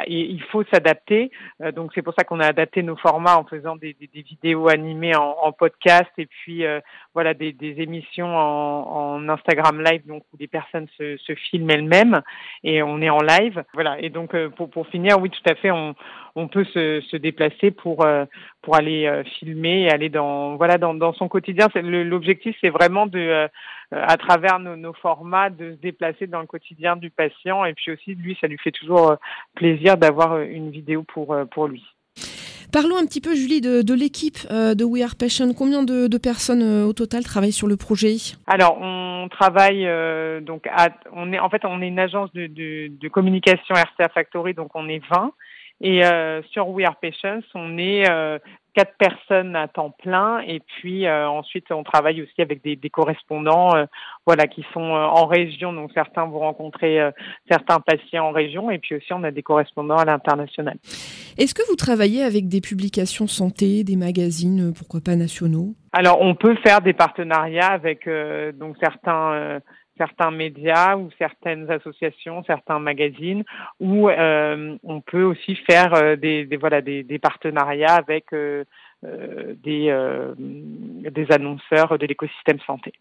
il 0.08 0.42
faut 0.50 0.64
s'adapter. 0.72 1.30
Euh, 1.62 1.72
donc 1.72 1.92
c'est 1.94 2.02
pour 2.02 2.14
ça 2.18 2.24
qu'on 2.24 2.40
a 2.40 2.46
adapté 2.46 2.82
nos 2.82 2.96
formats 2.96 3.38
en 3.38 3.44
faisant 3.44 3.76
des, 3.76 3.94
des, 3.94 4.08
des 4.12 4.22
vidéos 4.22 4.68
animées 4.68 5.14
en, 5.16 5.36
en, 5.42 5.52
podcast 5.52 6.10
et 6.18 6.26
puis 6.26 6.64
euh, 6.64 6.80
voilà 7.14 7.32
des, 7.34 7.52
des 7.52 7.80
émissions 7.80 8.26
en, 8.26 9.16
en, 9.16 9.28
Instagram 9.28 9.82
Live 9.82 10.02
donc 10.06 10.24
où 10.32 10.36
des 10.36 10.48
personnes 10.48 10.88
se, 10.98 11.16
se 11.16 11.34
filment 11.34 11.70
elles-mêmes 11.70 12.20
et 12.64 12.82
on 12.82 13.00
est 13.00 13.10
en 13.10 13.20
live. 13.20 13.62
Voilà. 13.74 14.00
Et 14.00 14.10
donc 14.10 14.34
euh, 14.34 14.48
pour, 14.50 14.68
pour 14.68 14.86
finir, 14.88 15.20
oui 15.20 15.30
tout 15.30 15.50
à 15.50 15.54
fait, 15.54 15.70
on, 15.70 15.94
on 16.34 16.48
peut 16.48 16.64
se, 16.64 17.00
se 17.02 17.16
déplacer 17.16 17.70
pour 17.70 18.06
pour 18.62 18.76
aller 18.76 19.22
filmer 19.38 19.82
et 19.82 19.90
aller 19.90 20.08
dans 20.08 20.56
voilà 20.56 20.76
dans, 20.76 20.92
dans 20.92 21.12
son 21.12 21.28
quotidien. 21.28 21.68
L'objectif 21.74 22.56
c'est 22.60 22.70
vraiment 22.70 23.06
de 23.06 23.18
euh, 23.18 23.48
à 23.92 24.16
travers 24.16 24.58
nos, 24.58 24.76
nos, 24.76 24.92
formats 24.92 25.50
de 25.50 25.72
se 25.72 25.76
déplacer 25.76 26.26
dans 26.26 26.40
le 26.40 26.46
quotidien 26.46 26.96
du 26.96 27.10
patient 27.10 27.64
et 27.64 27.74
puis 27.74 27.92
aussi 27.92 28.14
lui 28.14 28.36
ça 28.40 28.46
lui 28.46 28.58
fait 28.58 28.72
toujours 28.72 29.10
euh, 29.10 29.16
plaisir 29.54 29.96
d'avoir 29.96 30.32
euh, 30.32 30.44
une 30.44 30.70
vidéo 30.70 31.02
pour 31.02 31.36
pour 31.52 31.68
lui. 31.68 31.84
Parlons 32.72 32.96
un 32.96 33.06
petit 33.06 33.20
peu, 33.20 33.34
Julie, 33.34 33.60
de, 33.60 33.80
de 33.80 33.94
l'équipe 33.94 34.38
de 34.50 34.84
We 34.84 35.02
Are 35.02 35.14
Passion. 35.16 35.54
Combien 35.54 35.82
de, 35.82 36.08
de, 36.08 36.18
personnes 36.18 36.62
au 36.82 36.92
total 36.92 37.22
travaillent 37.22 37.52
sur 37.52 37.68
le 37.68 37.76
projet? 37.76 38.16
Alors, 38.46 38.76
on 38.82 39.28
travaille 39.30 39.88
donc 40.42 40.66
à, 40.66 40.88
on 41.12 41.32
est 41.32 41.38
en 41.38 41.48
fait 41.48 41.64
on 41.64 41.80
est 41.80 41.88
une 41.88 42.00
agence 42.00 42.30
de, 42.32 42.48
de, 42.48 42.88
de 42.88 43.08
communication 43.08 43.74
RCA 43.74 44.08
Factory, 44.08 44.52
donc 44.52 44.72
on 44.74 44.88
est 44.88 45.00
20. 45.08 45.32
Et 45.80 46.04
euh, 46.04 46.42
sur 46.52 46.68
We 46.68 46.86
Are 46.86 46.96
Patients, 46.96 47.42
on 47.54 47.76
est 47.76 48.08
euh, 48.08 48.38
quatre 48.76 48.94
personnes 48.98 49.56
à 49.56 49.68
temps 49.68 49.90
plein. 49.90 50.40
Et 50.40 50.60
puis 50.60 51.06
euh, 51.06 51.26
ensuite 51.28 51.72
on 51.72 51.82
travaille 51.82 52.20
aussi 52.20 52.42
avec 52.42 52.62
des, 52.62 52.76
des 52.76 52.90
correspondants 52.90 53.74
euh, 53.74 53.86
voilà 54.26 54.46
qui 54.46 54.64
sont 54.74 54.94
euh, 54.94 55.06
en 55.06 55.26
région. 55.26 55.72
Donc 55.72 55.90
certains 55.94 56.26
vont 56.26 56.40
rencontrer 56.40 56.98
certains 57.50 57.80
patients 57.80 58.26
en 58.26 58.32
région. 58.32 58.70
Et 58.70 58.78
puis 58.78 58.96
aussi 58.96 59.12
on 59.12 59.24
a 59.24 59.30
des 59.30 59.42
correspondants 59.42 59.96
à 59.96 60.04
l'international. 60.04 60.76
Est-ce 61.38 61.54
que 61.54 61.66
vous 61.68 61.76
travaillez 61.76 62.22
avec 62.22 62.48
des 62.48 62.60
publications 62.60 63.26
santé, 63.26 63.82
des 63.82 63.96
magazines 63.96 64.72
pourquoi 64.76 65.00
pas 65.00 65.16
nationaux? 65.16 65.74
Alors 65.92 66.20
on 66.20 66.34
peut 66.34 66.56
faire 66.62 66.82
des 66.82 66.92
partenariats 66.92 67.72
avec 67.72 68.06
donc 68.58 68.76
certains 68.78 69.60
certains 69.98 70.30
médias 70.30 70.96
ou 70.96 71.10
certaines 71.18 71.70
associations, 71.70 72.42
certains 72.46 72.78
magazines, 72.78 73.44
où 73.80 74.08
euh, 74.08 74.76
on 74.82 75.00
peut 75.00 75.22
aussi 75.22 75.56
faire 75.68 75.94
euh, 75.94 76.16
des, 76.16 76.44
des, 76.44 76.56
voilà 76.56 76.80
des, 76.80 77.02
des, 77.02 77.18
partenariats 77.18 77.94
avec 77.94 78.32
euh, 78.32 78.64
euh 79.04 79.54
des, 79.62 79.88
euh, 79.88 80.34
des 80.38 81.26
annonceurs 81.30 81.98
de 81.98 82.06
l'écosystème 82.06 82.58
santé. 82.66 82.92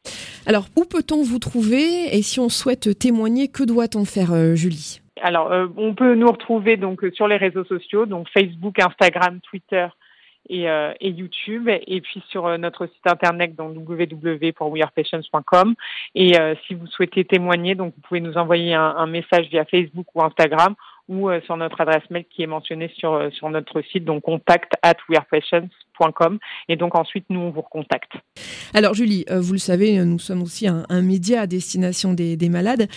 Alors, 0.45 0.65
où 0.75 0.85
peut-on 0.85 1.23
vous 1.23 1.39
trouver 1.39 2.15
et 2.15 2.21
si 2.21 2.39
on 2.39 2.49
souhaite 2.49 2.97
témoigner, 2.97 3.47
que 3.47 3.63
doit-on 3.63 4.05
faire, 4.05 4.55
Julie? 4.55 5.01
Alors, 5.21 5.49
on 5.77 5.95
peut 5.95 6.13
nous 6.13 6.29
retrouver 6.29 6.77
donc 6.77 7.03
sur 7.13 7.27
les 7.27 7.37
réseaux 7.37 7.63
sociaux, 7.63 8.05
donc 8.05 8.27
Facebook, 8.29 8.77
Instagram, 8.79 9.39
Twitter 9.49 9.87
et, 10.49 10.69
euh, 10.69 10.93
et, 10.99 11.09
YouTube, 11.09 11.69
et 11.69 12.01
puis 12.01 12.21
sur 12.29 12.45
euh, 12.45 12.57
notre 12.57 12.87
site 12.87 13.07
internet 13.07 13.55
donc 13.55 13.75
www.wearepatients.com. 13.75 15.75
Et 16.15 16.39
euh, 16.39 16.55
si 16.67 16.73
vous 16.73 16.87
souhaitez 16.87 17.25
témoigner, 17.25 17.75
donc 17.75 17.93
vous 17.95 18.01
pouvez 18.01 18.21
nous 18.21 18.37
envoyer 18.37 18.73
un, 18.73 18.95
un 18.97 19.07
message 19.07 19.47
via 19.49 19.65
Facebook 19.65 20.07
ou 20.15 20.23
Instagram 20.23 20.75
ou 21.07 21.29
euh, 21.29 21.41
sur 21.41 21.57
notre 21.57 21.81
adresse 21.81 22.03
mail 22.09 22.25
qui 22.29 22.43
est 22.43 22.47
mentionnée 22.47 22.91
sur, 22.97 23.13
euh, 23.13 23.29
sur 23.31 23.49
notre 23.49 23.81
site, 23.81 24.05
donc 24.05 24.23
contact 24.23 24.73
at 24.81 24.95
wearepatients.com. 25.09 26.39
Et 26.69 26.75
donc 26.75 26.95
ensuite, 26.95 27.25
nous, 27.29 27.39
on 27.39 27.51
vous 27.51 27.61
recontacte. 27.61 28.11
Alors 28.73 28.93
Julie, 28.93 29.25
vous 29.29 29.53
le 29.53 29.59
savez, 29.59 30.03
nous 30.03 30.19
sommes 30.19 30.41
aussi 30.41 30.67
un, 30.67 30.83
un 30.89 31.01
média 31.01 31.41
à 31.41 31.47
destination 31.47 32.13
des, 32.13 32.35
des 32.35 32.49
malades. 32.49 32.87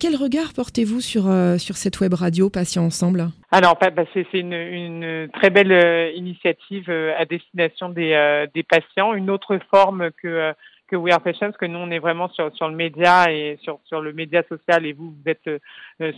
quel 0.00 0.16
regard 0.16 0.52
portez-vous 0.54 1.00
sur, 1.00 1.22
sur 1.58 1.76
cette 1.76 2.00
web 2.00 2.14
radio 2.14 2.50
Patients 2.50 2.84
Ensemble? 2.84 3.28
Alors, 3.52 3.76
bah, 3.80 4.04
c'est 4.14 4.26
une, 4.32 4.52
une, 4.52 5.28
très 5.32 5.50
belle 5.50 5.72
euh, 5.72 6.12
initiative 6.12 6.84
euh, 6.88 7.12
à 7.18 7.24
destination 7.24 7.88
des, 7.88 8.12
euh, 8.12 8.46
des, 8.54 8.62
patients, 8.62 9.12
une 9.14 9.28
autre 9.28 9.58
forme 9.70 10.10
que 10.22 10.52
que 10.90 10.96
We 10.96 11.12
Are 11.12 11.22
Patients, 11.22 11.52
que 11.52 11.66
nous 11.66 11.78
on 11.78 11.90
est 11.90 12.00
vraiment 12.00 12.28
sur 12.28 12.68
le 12.68 12.74
média 12.74 13.32
et 13.32 13.58
sur 13.62 14.00
le 14.00 14.12
média 14.12 14.42
social 14.48 14.84
et 14.86 14.92
vous 14.92 15.10
vous 15.10 15.30
êtes 15.30 15.48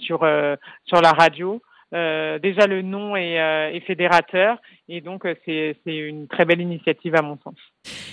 sur 0.01 0.27
sur 0.85 1.01
la 1.01 1.13
radio. 1.13 1.61
déjà 1.93 2.67
le 2.67 2.81
nom 2.83 3.17
est, 3.17 3.81
fédérateur 3.87 4.61
et 4.89 5.01
donc 5.01 5.27
c'est 5.45 5.77
c'est 5.85 5.97
une 5.97 6.27
très 6.27 6.45
belle 6.45 6.61
initiative 6.61 7.15
à 7.15 7.23
mon 7.23 7.39
sens. 7.45 7.57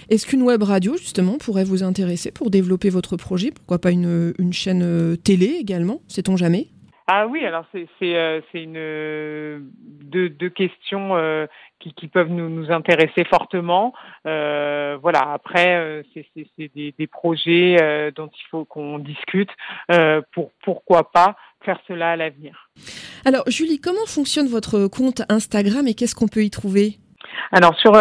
Est-ce 0.10 0.28
qu'une 0.28 0.42
web 0.42 0.63
radio 0.63 0.98
justement 0.98 1.38
pourrait 1.38 1.63
vous 1.63 1.84
intéresser 1.84 2.32
pour 2.32 2.50
développer 2.50 2.89
votre 2.89 3.16
projet? 3.16 3.51
Pourquoi 3.51 3.80
pas 3.80 3.92
une, 3.92 4.34
une 4.38 4.54
chaîne 4.54 5.18
télé 5.18 5.58
également? 5.60 6.01
Sait-on 6.08 6.36
jamais? 6.36 6.68
Ah 7.12 7.25
oui, 7.25 7.44
alors 7.44 7.66
c'est 7.74 7.88
euh, 8.04 8.39
une 8.54 8.75
euh, 8.78 9.60
deux, 10.04 10.50
questions 10.50 11.18
euh, 11.18 11.48
qui, 11.80 11.92
qui 11.96 12.08
peuvent 12.08 12.30
nous, 12.30 12.72
intéresser 12.72 13.24
fortement. 13.24 13.94
voilà. 14.25 15.32
Après, 15.34 16.04
c'est 16.13 16.72
des 16.75 17.08
projets 17.08 18.12
dont 18.16 18.30
il 18.32 18.48
faut 18.51 18.63
qu'on 18.66 19.00
discute 19.00 19.50
pour 20.32 20.51
pourquoi 20.62 21.10
pas 21.12 21.36
faire 21.66 21.80
cela 21.88 22.12
à 22.12 22.16
l'avenir. 22.16 22.70
Alors 23.25 23.44
Julie, 23.50 23.80
comment 23.80 24.06
fonctionne 24.06 24.48
votre 24.48 24.88
compte 24.88 25.24
Instagram 25.30 25.88
et 25.88 25.96
qu'est-ce 25.96 26.13
qu'on 26.13 26.28
peut 26.28 26.44
y 26.44 26.51
trouver? 26.51 27.00
Alors 27.51 27.75
sur 27.75 27.93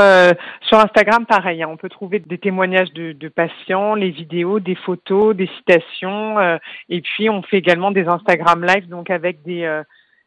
sur 0.63 0.79
Instagram, 0.79 1.27
pareil, 1.27 1.63
hein, 1.63 1.69
on 1.71 1.77
peut 1.77 1.89
trouver 1.89 2.19
des 2.19 2.39
témoignages 2.39 2.93
de, 2.93 3.13
de, 3.13 3.29
patients, 3.29 3.95
les 3.95 4.11
vidéos, 4.11 4.61
des 4.61 4.75
photos, 4.75 5.35
des 5.35 5.49
citations, 5.59 6.59
et 6.89 7.01
puis 7.01 7.31
on 7.31 7.43
fait 7.43 7.59
également 7.59 7.91
des 7.91 8.09
Instagram 8.09 8.65
Live, 8.65 8.89
donc 8.89 9.11
avec 9.11 9.43
des 9.43 9.83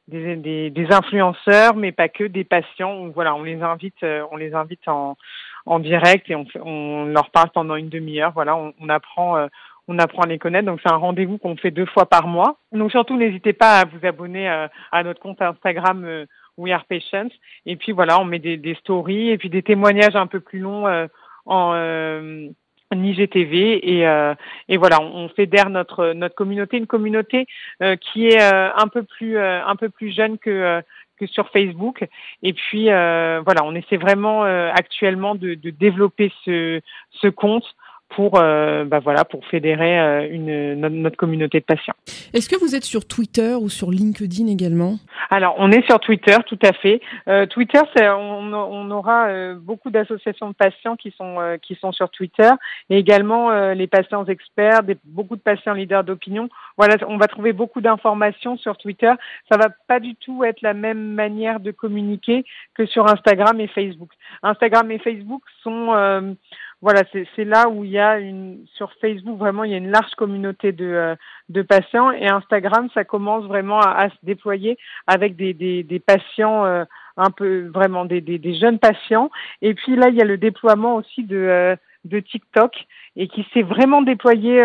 des, 0.07 0.35
des, 0.35 0.69
des, 0.69 0.91
influenceurs, 0.91 1.75
mais 1.75 1.91
pas 1.91 2.09
que 2.09 2.23
des 2.23 2.43
patients. 2.43 3.07
voilà, 3.09 3.35
on 3.35 3.43
les 3.43 3.61
invite, 3.61 4.03
on 4.31 4.35
les 4.35 4.53
invite 4.53 4.87
en, 4.87 5.17
en 5.65 5.79
direct 5.79 6.29
et 6.29 6.35
on, 6.35 6.45
on 6.63 7.05
leur 7.05 7.29
parle 7.29 7.49
pendant 7.51 7.75
une 7.75 7.89
demi-heure. 7.89 8.31
Voilà, 8.33 8.55
on, 8.55 8.73
on 8.81 8.89
apprend, 8.89 9.47
on 9.87 9.99
apprend 9.99 10.23
à 10.23 10.27
les 10.27 10.39
connaître. 10.39 10.65
Donc 10.65 10.79
c'est 10.83 10.91
un 10.91 10.97
rendez-vous 10.97 11.37
qu'on 11.37 11.55
fait 11.55 11.71
deux 11.71 11.85
fois 11.85 12.05
par 12.05 12.27
mois. 12.27 12.57
Donc 12.71 12.91
surtout 12.91 13.17
n'hésitez 13.17 13.53
pas 13.53 13.79
à 13.79 13.85
vous 13.85 14.05
abonner 14.05 14.47
à 14.49 15.03
notre 15.03 15.19
compte 15.19 15.41
Instagram 15.41 16.25
We 16.61 16.71
Are 16.73 16.85
Patients. 16.85 17.29
Et 17.65 17.75
puis 17.75 17.91
voilà, 17.91 18.19
on 18.19 18.25
met 18.25 18.39
des, 18.39 18.75
stories 18.75 19.29
et 19.29 19.37
puis 19.37 19.49
des 19.49 19.63
témoignages 19.63 20.15
un 20.15 20.27
peu 20.27 20.39
plus 20.39 20.59
longs 20.59 20.87
euh, 20.87 21.07
en, 21.45 21.73
euh, 21.73 22.47
IGTV 22.93 23.89
et, 23.89 24.07
euh, 24.07 24.33
et 24.67 24.77
voilà, 24.77 25.01
on, 25.01 25.29
fédère 25.29 25.69
notre 25.69 26.13
notre 26.13 26.35
communauté, 26.35 26.77
une 26.77 26.87
communauté 26.87 27.47
euh, 27.81 27.95
qui 27.95 28.27
est 28.27 28.41
un 28.41 28.87
peu 28.91 29.03
plus 29.03 29.37
un 29.39 29.75
peu 29.75 29.89
plus 29.89 30.11
jeune 30.11 30.37
que 30.37 30.81
que 31.17 31.25
sur 31.27 31.49
Facebook. 31.49 32.05
Et 32.43 32.53
puis 32.53 32.85
voilà, 32.85 33.63
on 33.63 33.75
essaie 33.75 33.97
vraiment 33.97 34.43
actuellement 34.43 35.35
de, 35.35 35.53
développer 35.55 36.31
ce 36.45 37.27
compte 37.29 37.65
pour, 38.09 38.31
bah 38.31 38.99
voilà, 39.01 39.23
pour 39.23 39.45
fédérer 39.45 40.27
une, 40.29 40.75
notre, 40.75 41.15
communauté 41.15 41.59
de 41.59 41.65
patients. 41.65 41.93
Est-ce 42.33 42.49
que 42.49 42.59
vous 42.59 42.75
êtes 42.75 42.83
sur 42.83 43.07
Twitter 43.07 43.55
ou 43.55 43.69
sur 43.69 43.91
LinkedIn 43.91 44.47
également? 44.47 44.97
Alors, 45.33 45.55
on 45.57 45.71
est 45.71 45.85
sur 45.87 45.99
Twitter, 46.01 46.35
tout 46.45 46.59
à 46.61 46.73
fait. 46.73 46.99
Euh, 47.29 47.45
Twitter, 47.45 47.79
on, 47.97 48.53
on, 48.53 48.91
aura 48.91 49.27
euh, 49.27 49.55
beaucoup 49.55 49.89
d'associations 49.89 50.49
de 50.49 50.53
patients 50.53 50.97
qui 50.97 51.11
sont 51.17 51.37
qui 51.61 51.75
sont 51.75 51.93
sur 51.93 52.09
Twitter, 52.09 52.49
et 52.89 52.97
également 52.97 53.71
les 53.71 53.87
patients 53.87 54.25
experts, 54.25 54.83
des, 54.83 54.97
beaucoup 55.05 55.37
de 55.37 55.41
patients 55.41 55.73
leaders 55.73 56.03
d'opinion. 56.03 56.49
Voilà, 56.77 56.95
on 57.07 57.17
va 57.17 57.27
trouver 57.27 57.53
beaucoup 57.53 57.79
d'informations 57.79 58.57
sur 58.57 58.77
Twitter. 58.77 59.11
Ça 59.49 59.57
va 59.57 59.69
pas 59.87 59.99
du 60.01 60.15
tout 60.15 60.43
être 60.43 60.61
la 60.61 60.73
même 60.73 61.13
manière 61.13 61.59
de 61.59 61.71
communiquer 61.71 62.43
que 62.75 62.85
sur 62.85 63.07
Instagram 63.07 63.59
et 63.61 63.67
Facebook. 63.67 64.11
Instagram 64.43 64.91
et 64.91 64.99
Facebook 64.99 65.41
sont 65.63 66.35
voilà, 66.81 67.03
c'est 67.11 67.45
là 67.45 67.69
où 67.69 67.83
il 67.85 67.91
y 67.91 67.99
a 67.99 68.17
une 68.17 68.65
sur 68.73 68.91
Facebook 68.99 69.37
vraiment 69.37 69.63
il 69.63 69.71
y 69.71 69.75
a 69.75 69.77
une 69.77 69.91
large 69.91 70.15
communauté 70.15 70.71
de, 70.71 70.85
euh, 70.85 71.15
de 71.49 71.61
patients. 71.61 72.11
Et 72.11 72.27
Instagram 72.27 72.89
ça 72.93 73.03
commence 73.03 73.45
vraiment 73.45 73.79
à, 73.79 74.09
se 74.09 74.15
déployer 74.23 74.77
avec 75.05 75.35
des, 75.35 75.53
des, 75.53 75.83
des 75.83 75.99
patients 75.99 76.65
euh, 76.65 76.83
un 77.17 77.29
peu 77.29 77.67
vraiment 77.67 78.05
des, 78.05 78.19
des, 78.19 78.39
des, 78.39 78.55
jeunes 78.55 78.79
patients. 78.79 79.29
Et 79.61 79.75
puis 79.75 79.95
là 79.95 80.09
il 80.09 80.15
y 80.15 80.21
a 80.21 80.25
le 80.25 80.37
déploiement 80.37 80.95
aussi 80.95 81.23
de 81.23 81.37
euh, 81.37 81.75
de 82.05 82.19
TikTok 82.19 82.73
et 83.15 83.27
qui 83.27 83.45
s'est 83.53 83.61
vraiment 83.61 84.01
déployé 84.01 84.59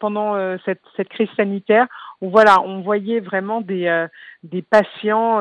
pendant 0.00 0.56
cette, 0.64 0.80
cette 0.96 1.10
crise 1.10 1.28
sanitaire 1.36 1.86
où 2.22 2.30
voilà 2.30 2.62
on 2.62 2.80
voyait 2.80 3.20
vraiment 3.20 3.60
des 3.60 4.06
des 4.42 4.62
patients 4.62 5.38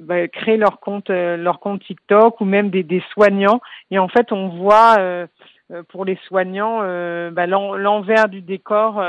bah, 0.00 0.28
créer 0.28 0.56
leur 0.56 0.80
compte, 0.80 1.10
euh, 1.10 1.36
leur 1.36 1.60
compte 1.60 1.82
TikTok 1.84 2.40
ou 2.40 2.44
même 2.44 2.70
des, 2.70 2.82
des, 2.82 3.02
soignants. 3.12 3.60
Et 3.90 3.98
en 3.98 4.08
fait, 4.08 4.32
on 4.32 4.48
voit 4.48 4.96
euh, 4.98 5.26
euh, 5.70 5.82
pour 5.88 6.04
les 6.04 6.18
soignants 6.26 6.80
bah, 7.32 7.46
l'envers 7.46 8.28
du 8.28 8.40
décor 8.40 9.02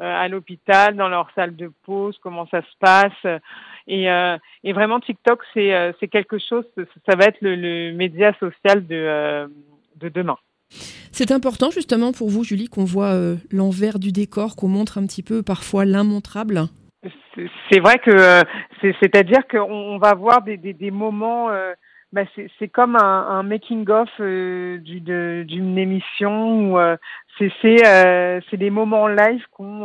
à 0.00 0.28
l'hôpital, 0.28 0.96
dans 0.96 1.08
leur 1.08 1.28
salle 1.34 1.56
de 1.56 1.72
pause, 1.84 2.16
comment 2.22 2.46
ça 2.50 2.62
se 2.62 2.76
passe. 2.78 3.40
Et, 3.86 4.72
vraiment, 4.72 5.00
TikTok, 5.00 5.42
c'est 5.54 5.94
c'est 5.98 6.08
quelque 6.08 6.38
chose, 6.38 6.64
ça 7.08 7.16
va 7.16 7.26
être 7.26 7.40
le, 7.40 7.56
le 7.56 7.92
média 7.94 8.32
social 8.38 8.86
de, 8.86 9.50
de 9.96 10.08
demain. 10.08 10.38
C'est 11.10 11.32
important 11.32 11.70
justement 11.70 12.12
pour 12.12 12.28
vous, 12.28 12.44
Julie, 12.44 12.68
qu'on 12.68 12.84
voit 12.84 13.14
l'envers 13.50 13.98
du 13.98 14.12
décor, 14.12 14.54
qu'on 14.54 14.68
montre 14.68 14.98
un 14.98 15.06
petit 15.06 15.22
peu 15.22 15.42
parfois 15.42 15.84
l'immontrable 15.84 16.68
c'est 17.70 17.80
vrai 17.80 17.98
que 17.98 18.10
euh, 18.10 18.42
c'est-à-dire 18.80 19.46
qu'on 19.48 19.98
va 19.98 20.14
voir 20.14 20.42
des, 20.42 20.56
des, 20.56 20.72
des 20.72 20.90
moments. 20.90 21.50
Euh, 21.50 21.72
bah 22.10 22.22
c'est 22.58 22.68
comme 22.68 22.96
un, 22.96 23.26
un 23.28 23.42
making 23.42 23.86
of 23.90 24.08
euh, 24.18 24.78
d'une 24.78 25.76
émission 25.76 26.72
où 26.72 26.78
c'est 27.38 27.52
c'est 28.50 28.56
des 28.56 28.70
moments 28.70 29.08
live 29.08 29.44
qu'on 29.52 29.84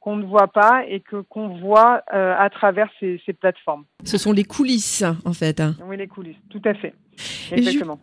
qu'on 0.00 0.16
ne 0.16 0.24
voit 0.24 0.48
pas 0.48 0.84
et 0.88 1.00
que 1.00 1.16
qu'on 1.16 1.48
voit 1.58 2.02
à 2.08 2.48
travers 2.48 2.88
ces, 2.98 3.20
ces 3.26 3.34
plateformes. 3.34 3.84
Ce 4.02 4.16
sont 4.16 4.32
les 4.32 4.44
coulisses 4.44 5.04
en 5.26 5.34
fait. 5.34 5.60
Hein. 5.60 5.74
Oui, 5.84 5.98
les 5.98 6.08
coulisses, 6.08 6.40
tout 6.48 6.62
à 6.64 6.72
fait. 6.72 6.94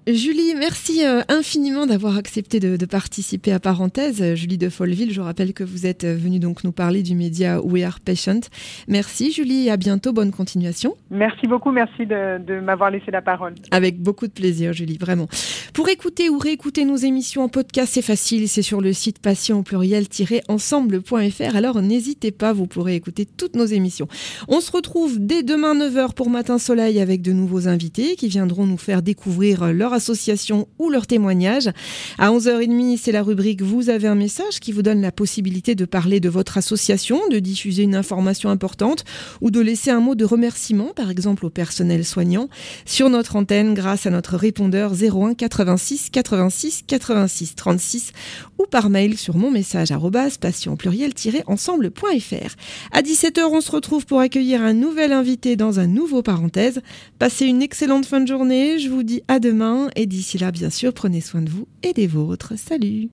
Julie, 0.07 0.53
merci 0.57 1.05
euh, 1.05 1.21
infiniment 1.29 1.85
d'avoir 1.85 2.17
accepté 2.17 2.59
de, 2.59 2.85
participer 2.85 3.51
à 3.51 3.59
Parenthèse. 3.59 4.35
Julie 4.35 4.57
de 4.57 4.69
Folleville, 4.69 5.11
je 5.11 5.21
rappelle 5.21 5.53
que 5.53 5.63
vous 5.63 5.85
êtes 5.85 6.05
venue 6.05 6.39
donc 6.39 6.63
nous 6.63 6.71
parler 6.71 7.03
du 7.03 7.15
média 7.15 7.61
We 7.61 7.83
Are 7.83 7.99
Patient. 7.99 8.41
Merci 8.87 9.31
Julie, 9.31 9.69
à 9.69 9.77
bientôt, 9.77 10.13
bonne 10.13 10.31
continuation. 10.31 10.95
Merci 11.09 11.47
beaucoup, 11.47 11.71
merci 11.71 12.05
de, 12.05 12.59
m'avoir 12.59 12.91
laissé 12.91 13.11
la 13.11 13.21
parole. 13.21 13.55
Avec 13.71 13.99
beaucoup 13.99 14.27
de 14.27 14.31
plaisir 14.31 14.73
Julie, 14.73 14.97
vraiment. 14.97 15.27
Pour 15.73 15.89
écouter 15.89 16.29
ou 16.29 16.37
réécouter 16.37 16.85
nos 16.85 16.95
émissions 16.95 17.43
en 17.43 17.49
podcast, 17.49 17.93
c'est 17.93 18.01
facile, 18.01 18.47
c'est 18.47 18.61
sur 18.61 18.81
le 18.81 18.93
site 18.93 19.19
patient 19.19 19.59
au 19.59 19.63
pluriel-ensemble.fr. 19.63 21.55
Alors 21.55 21.81
n'hésitez 21.81 22.31
pas, 22.31 22.53
vous 22.53 22.67
pourrez 22.67 22.95
écouter 22.95 23.25
toutes 23.25 23.55
nos 23.55 23.65
émissions. 23.65 24.07
On 24.47 24.61
se 24.61 24.71
retrouve 24.71 25.19
dès 25.19 25.43
demain 25.43 25.75
9h 25.75 26.13
pour 26.13 26.29
Matin 26.29 26.57
Soleil 26.57 26.99
avec 26.99 27.21
de 27.21 27.31
nouveaux 27.31 27.67
invités 27.67 28.15
qui 28.15 28.27
viendront 28.27 28.65
nous 28.65 28.77
faire 28.77 29.01
découvrir 29.05 29.71
leur 29.71 29.93
association 29.93 30.67
ou 30.79 30.89
leur 30.89 31.07
témoignage. 31.07 31.69
À 32.17 32.31
11h30, 32.31 32.99
c'est 33.01 33.13
la 33.13 33.23
rubrique 33.23 33.61
Vous 33.61 33.89
avez 33.89 34.07
un 34.07 34.15
message 34.15 34.59
qui 34.59 34.73
vous 34.73 34.81
donne 34.81 35.01
la 35.01 35.13
possibilité 35.13 35.75
de 35.75 35.85
parler 35.85 36.19
de 36.19 36.27
votre 36.27 36.57
association, 36.57 37.21
de 37.29 37.39
diffuser 37.39 37.83
une 37.83 37.95
information 37.95 38.49
importante 38.49 39.05
ou 39.39 39.51
de 39.51 39.61
laisser 39.61 39.91
un 39.91 40.01
mot 40.01 40.15
de 40.15 40.25
remerciement, 40.25 40.91
par 40.93 41.09
exemple 41.09 41.45
au 41.45 41.49
personnel 41.49 42.03
soignant, 42.03 42.49
sur 42.85 43.09
notre 43.09 43.37
antenne 43.37 43.73
grâce 43.73 44.05
à 44.05 44.09
notre 44.09 44.35
répondeur 44.35 44.91
01 44.93 45.35
86 45.35 46.09
86 46.11 46.83
86 46.85 47.55
36 47.55 48.11
ou 48.59 48.65
par 48.65 48.89
mail 48.89 49.17
sur 49.17 49.37
mon 49.37 49.51
message 49.51 49.93
passion 50.39 50.75
pluriel-ensemble.fr. 50.75 52.55
À 52.91 53.01
17h, 53.01 53.41
on 53.51 53.61
se 53.61 53.71
retrouve 53.71 54.05
pour 54.05 54.19
accueillir 54.19 54.61
un 54.63 54.73
nouvel 54.73 55.11
invité 55.11 55.55
dans 55.55 55.79
un 55.79 55.87
nouveau 55.87 56.21
parenthèse. 56.21 56.81
Passez 57.19 57.45
une 57.45 57.61
excellente 57.61 58.05
fin 58.05 58.19
de 58.19 58.27
journée 58.27 58.79
vous 58.95 59.03
dis 59.03 59.21
à 59.27 59.39
demain. 59.39 59.89
Et 59.95 60.05
d'ici 60.05 60.37
là, 60.37 60.51
bien 60.51 60.69
sûr, 60.69 60.93
prenez 60.93 61.21
soin 61.21 61.41
de 61.41 61.49
vous 61.49 61.67
et 61.83 61.93
des 61.93 62.07
vôtres. 62.07 62.53
Salut. 62.57 63.09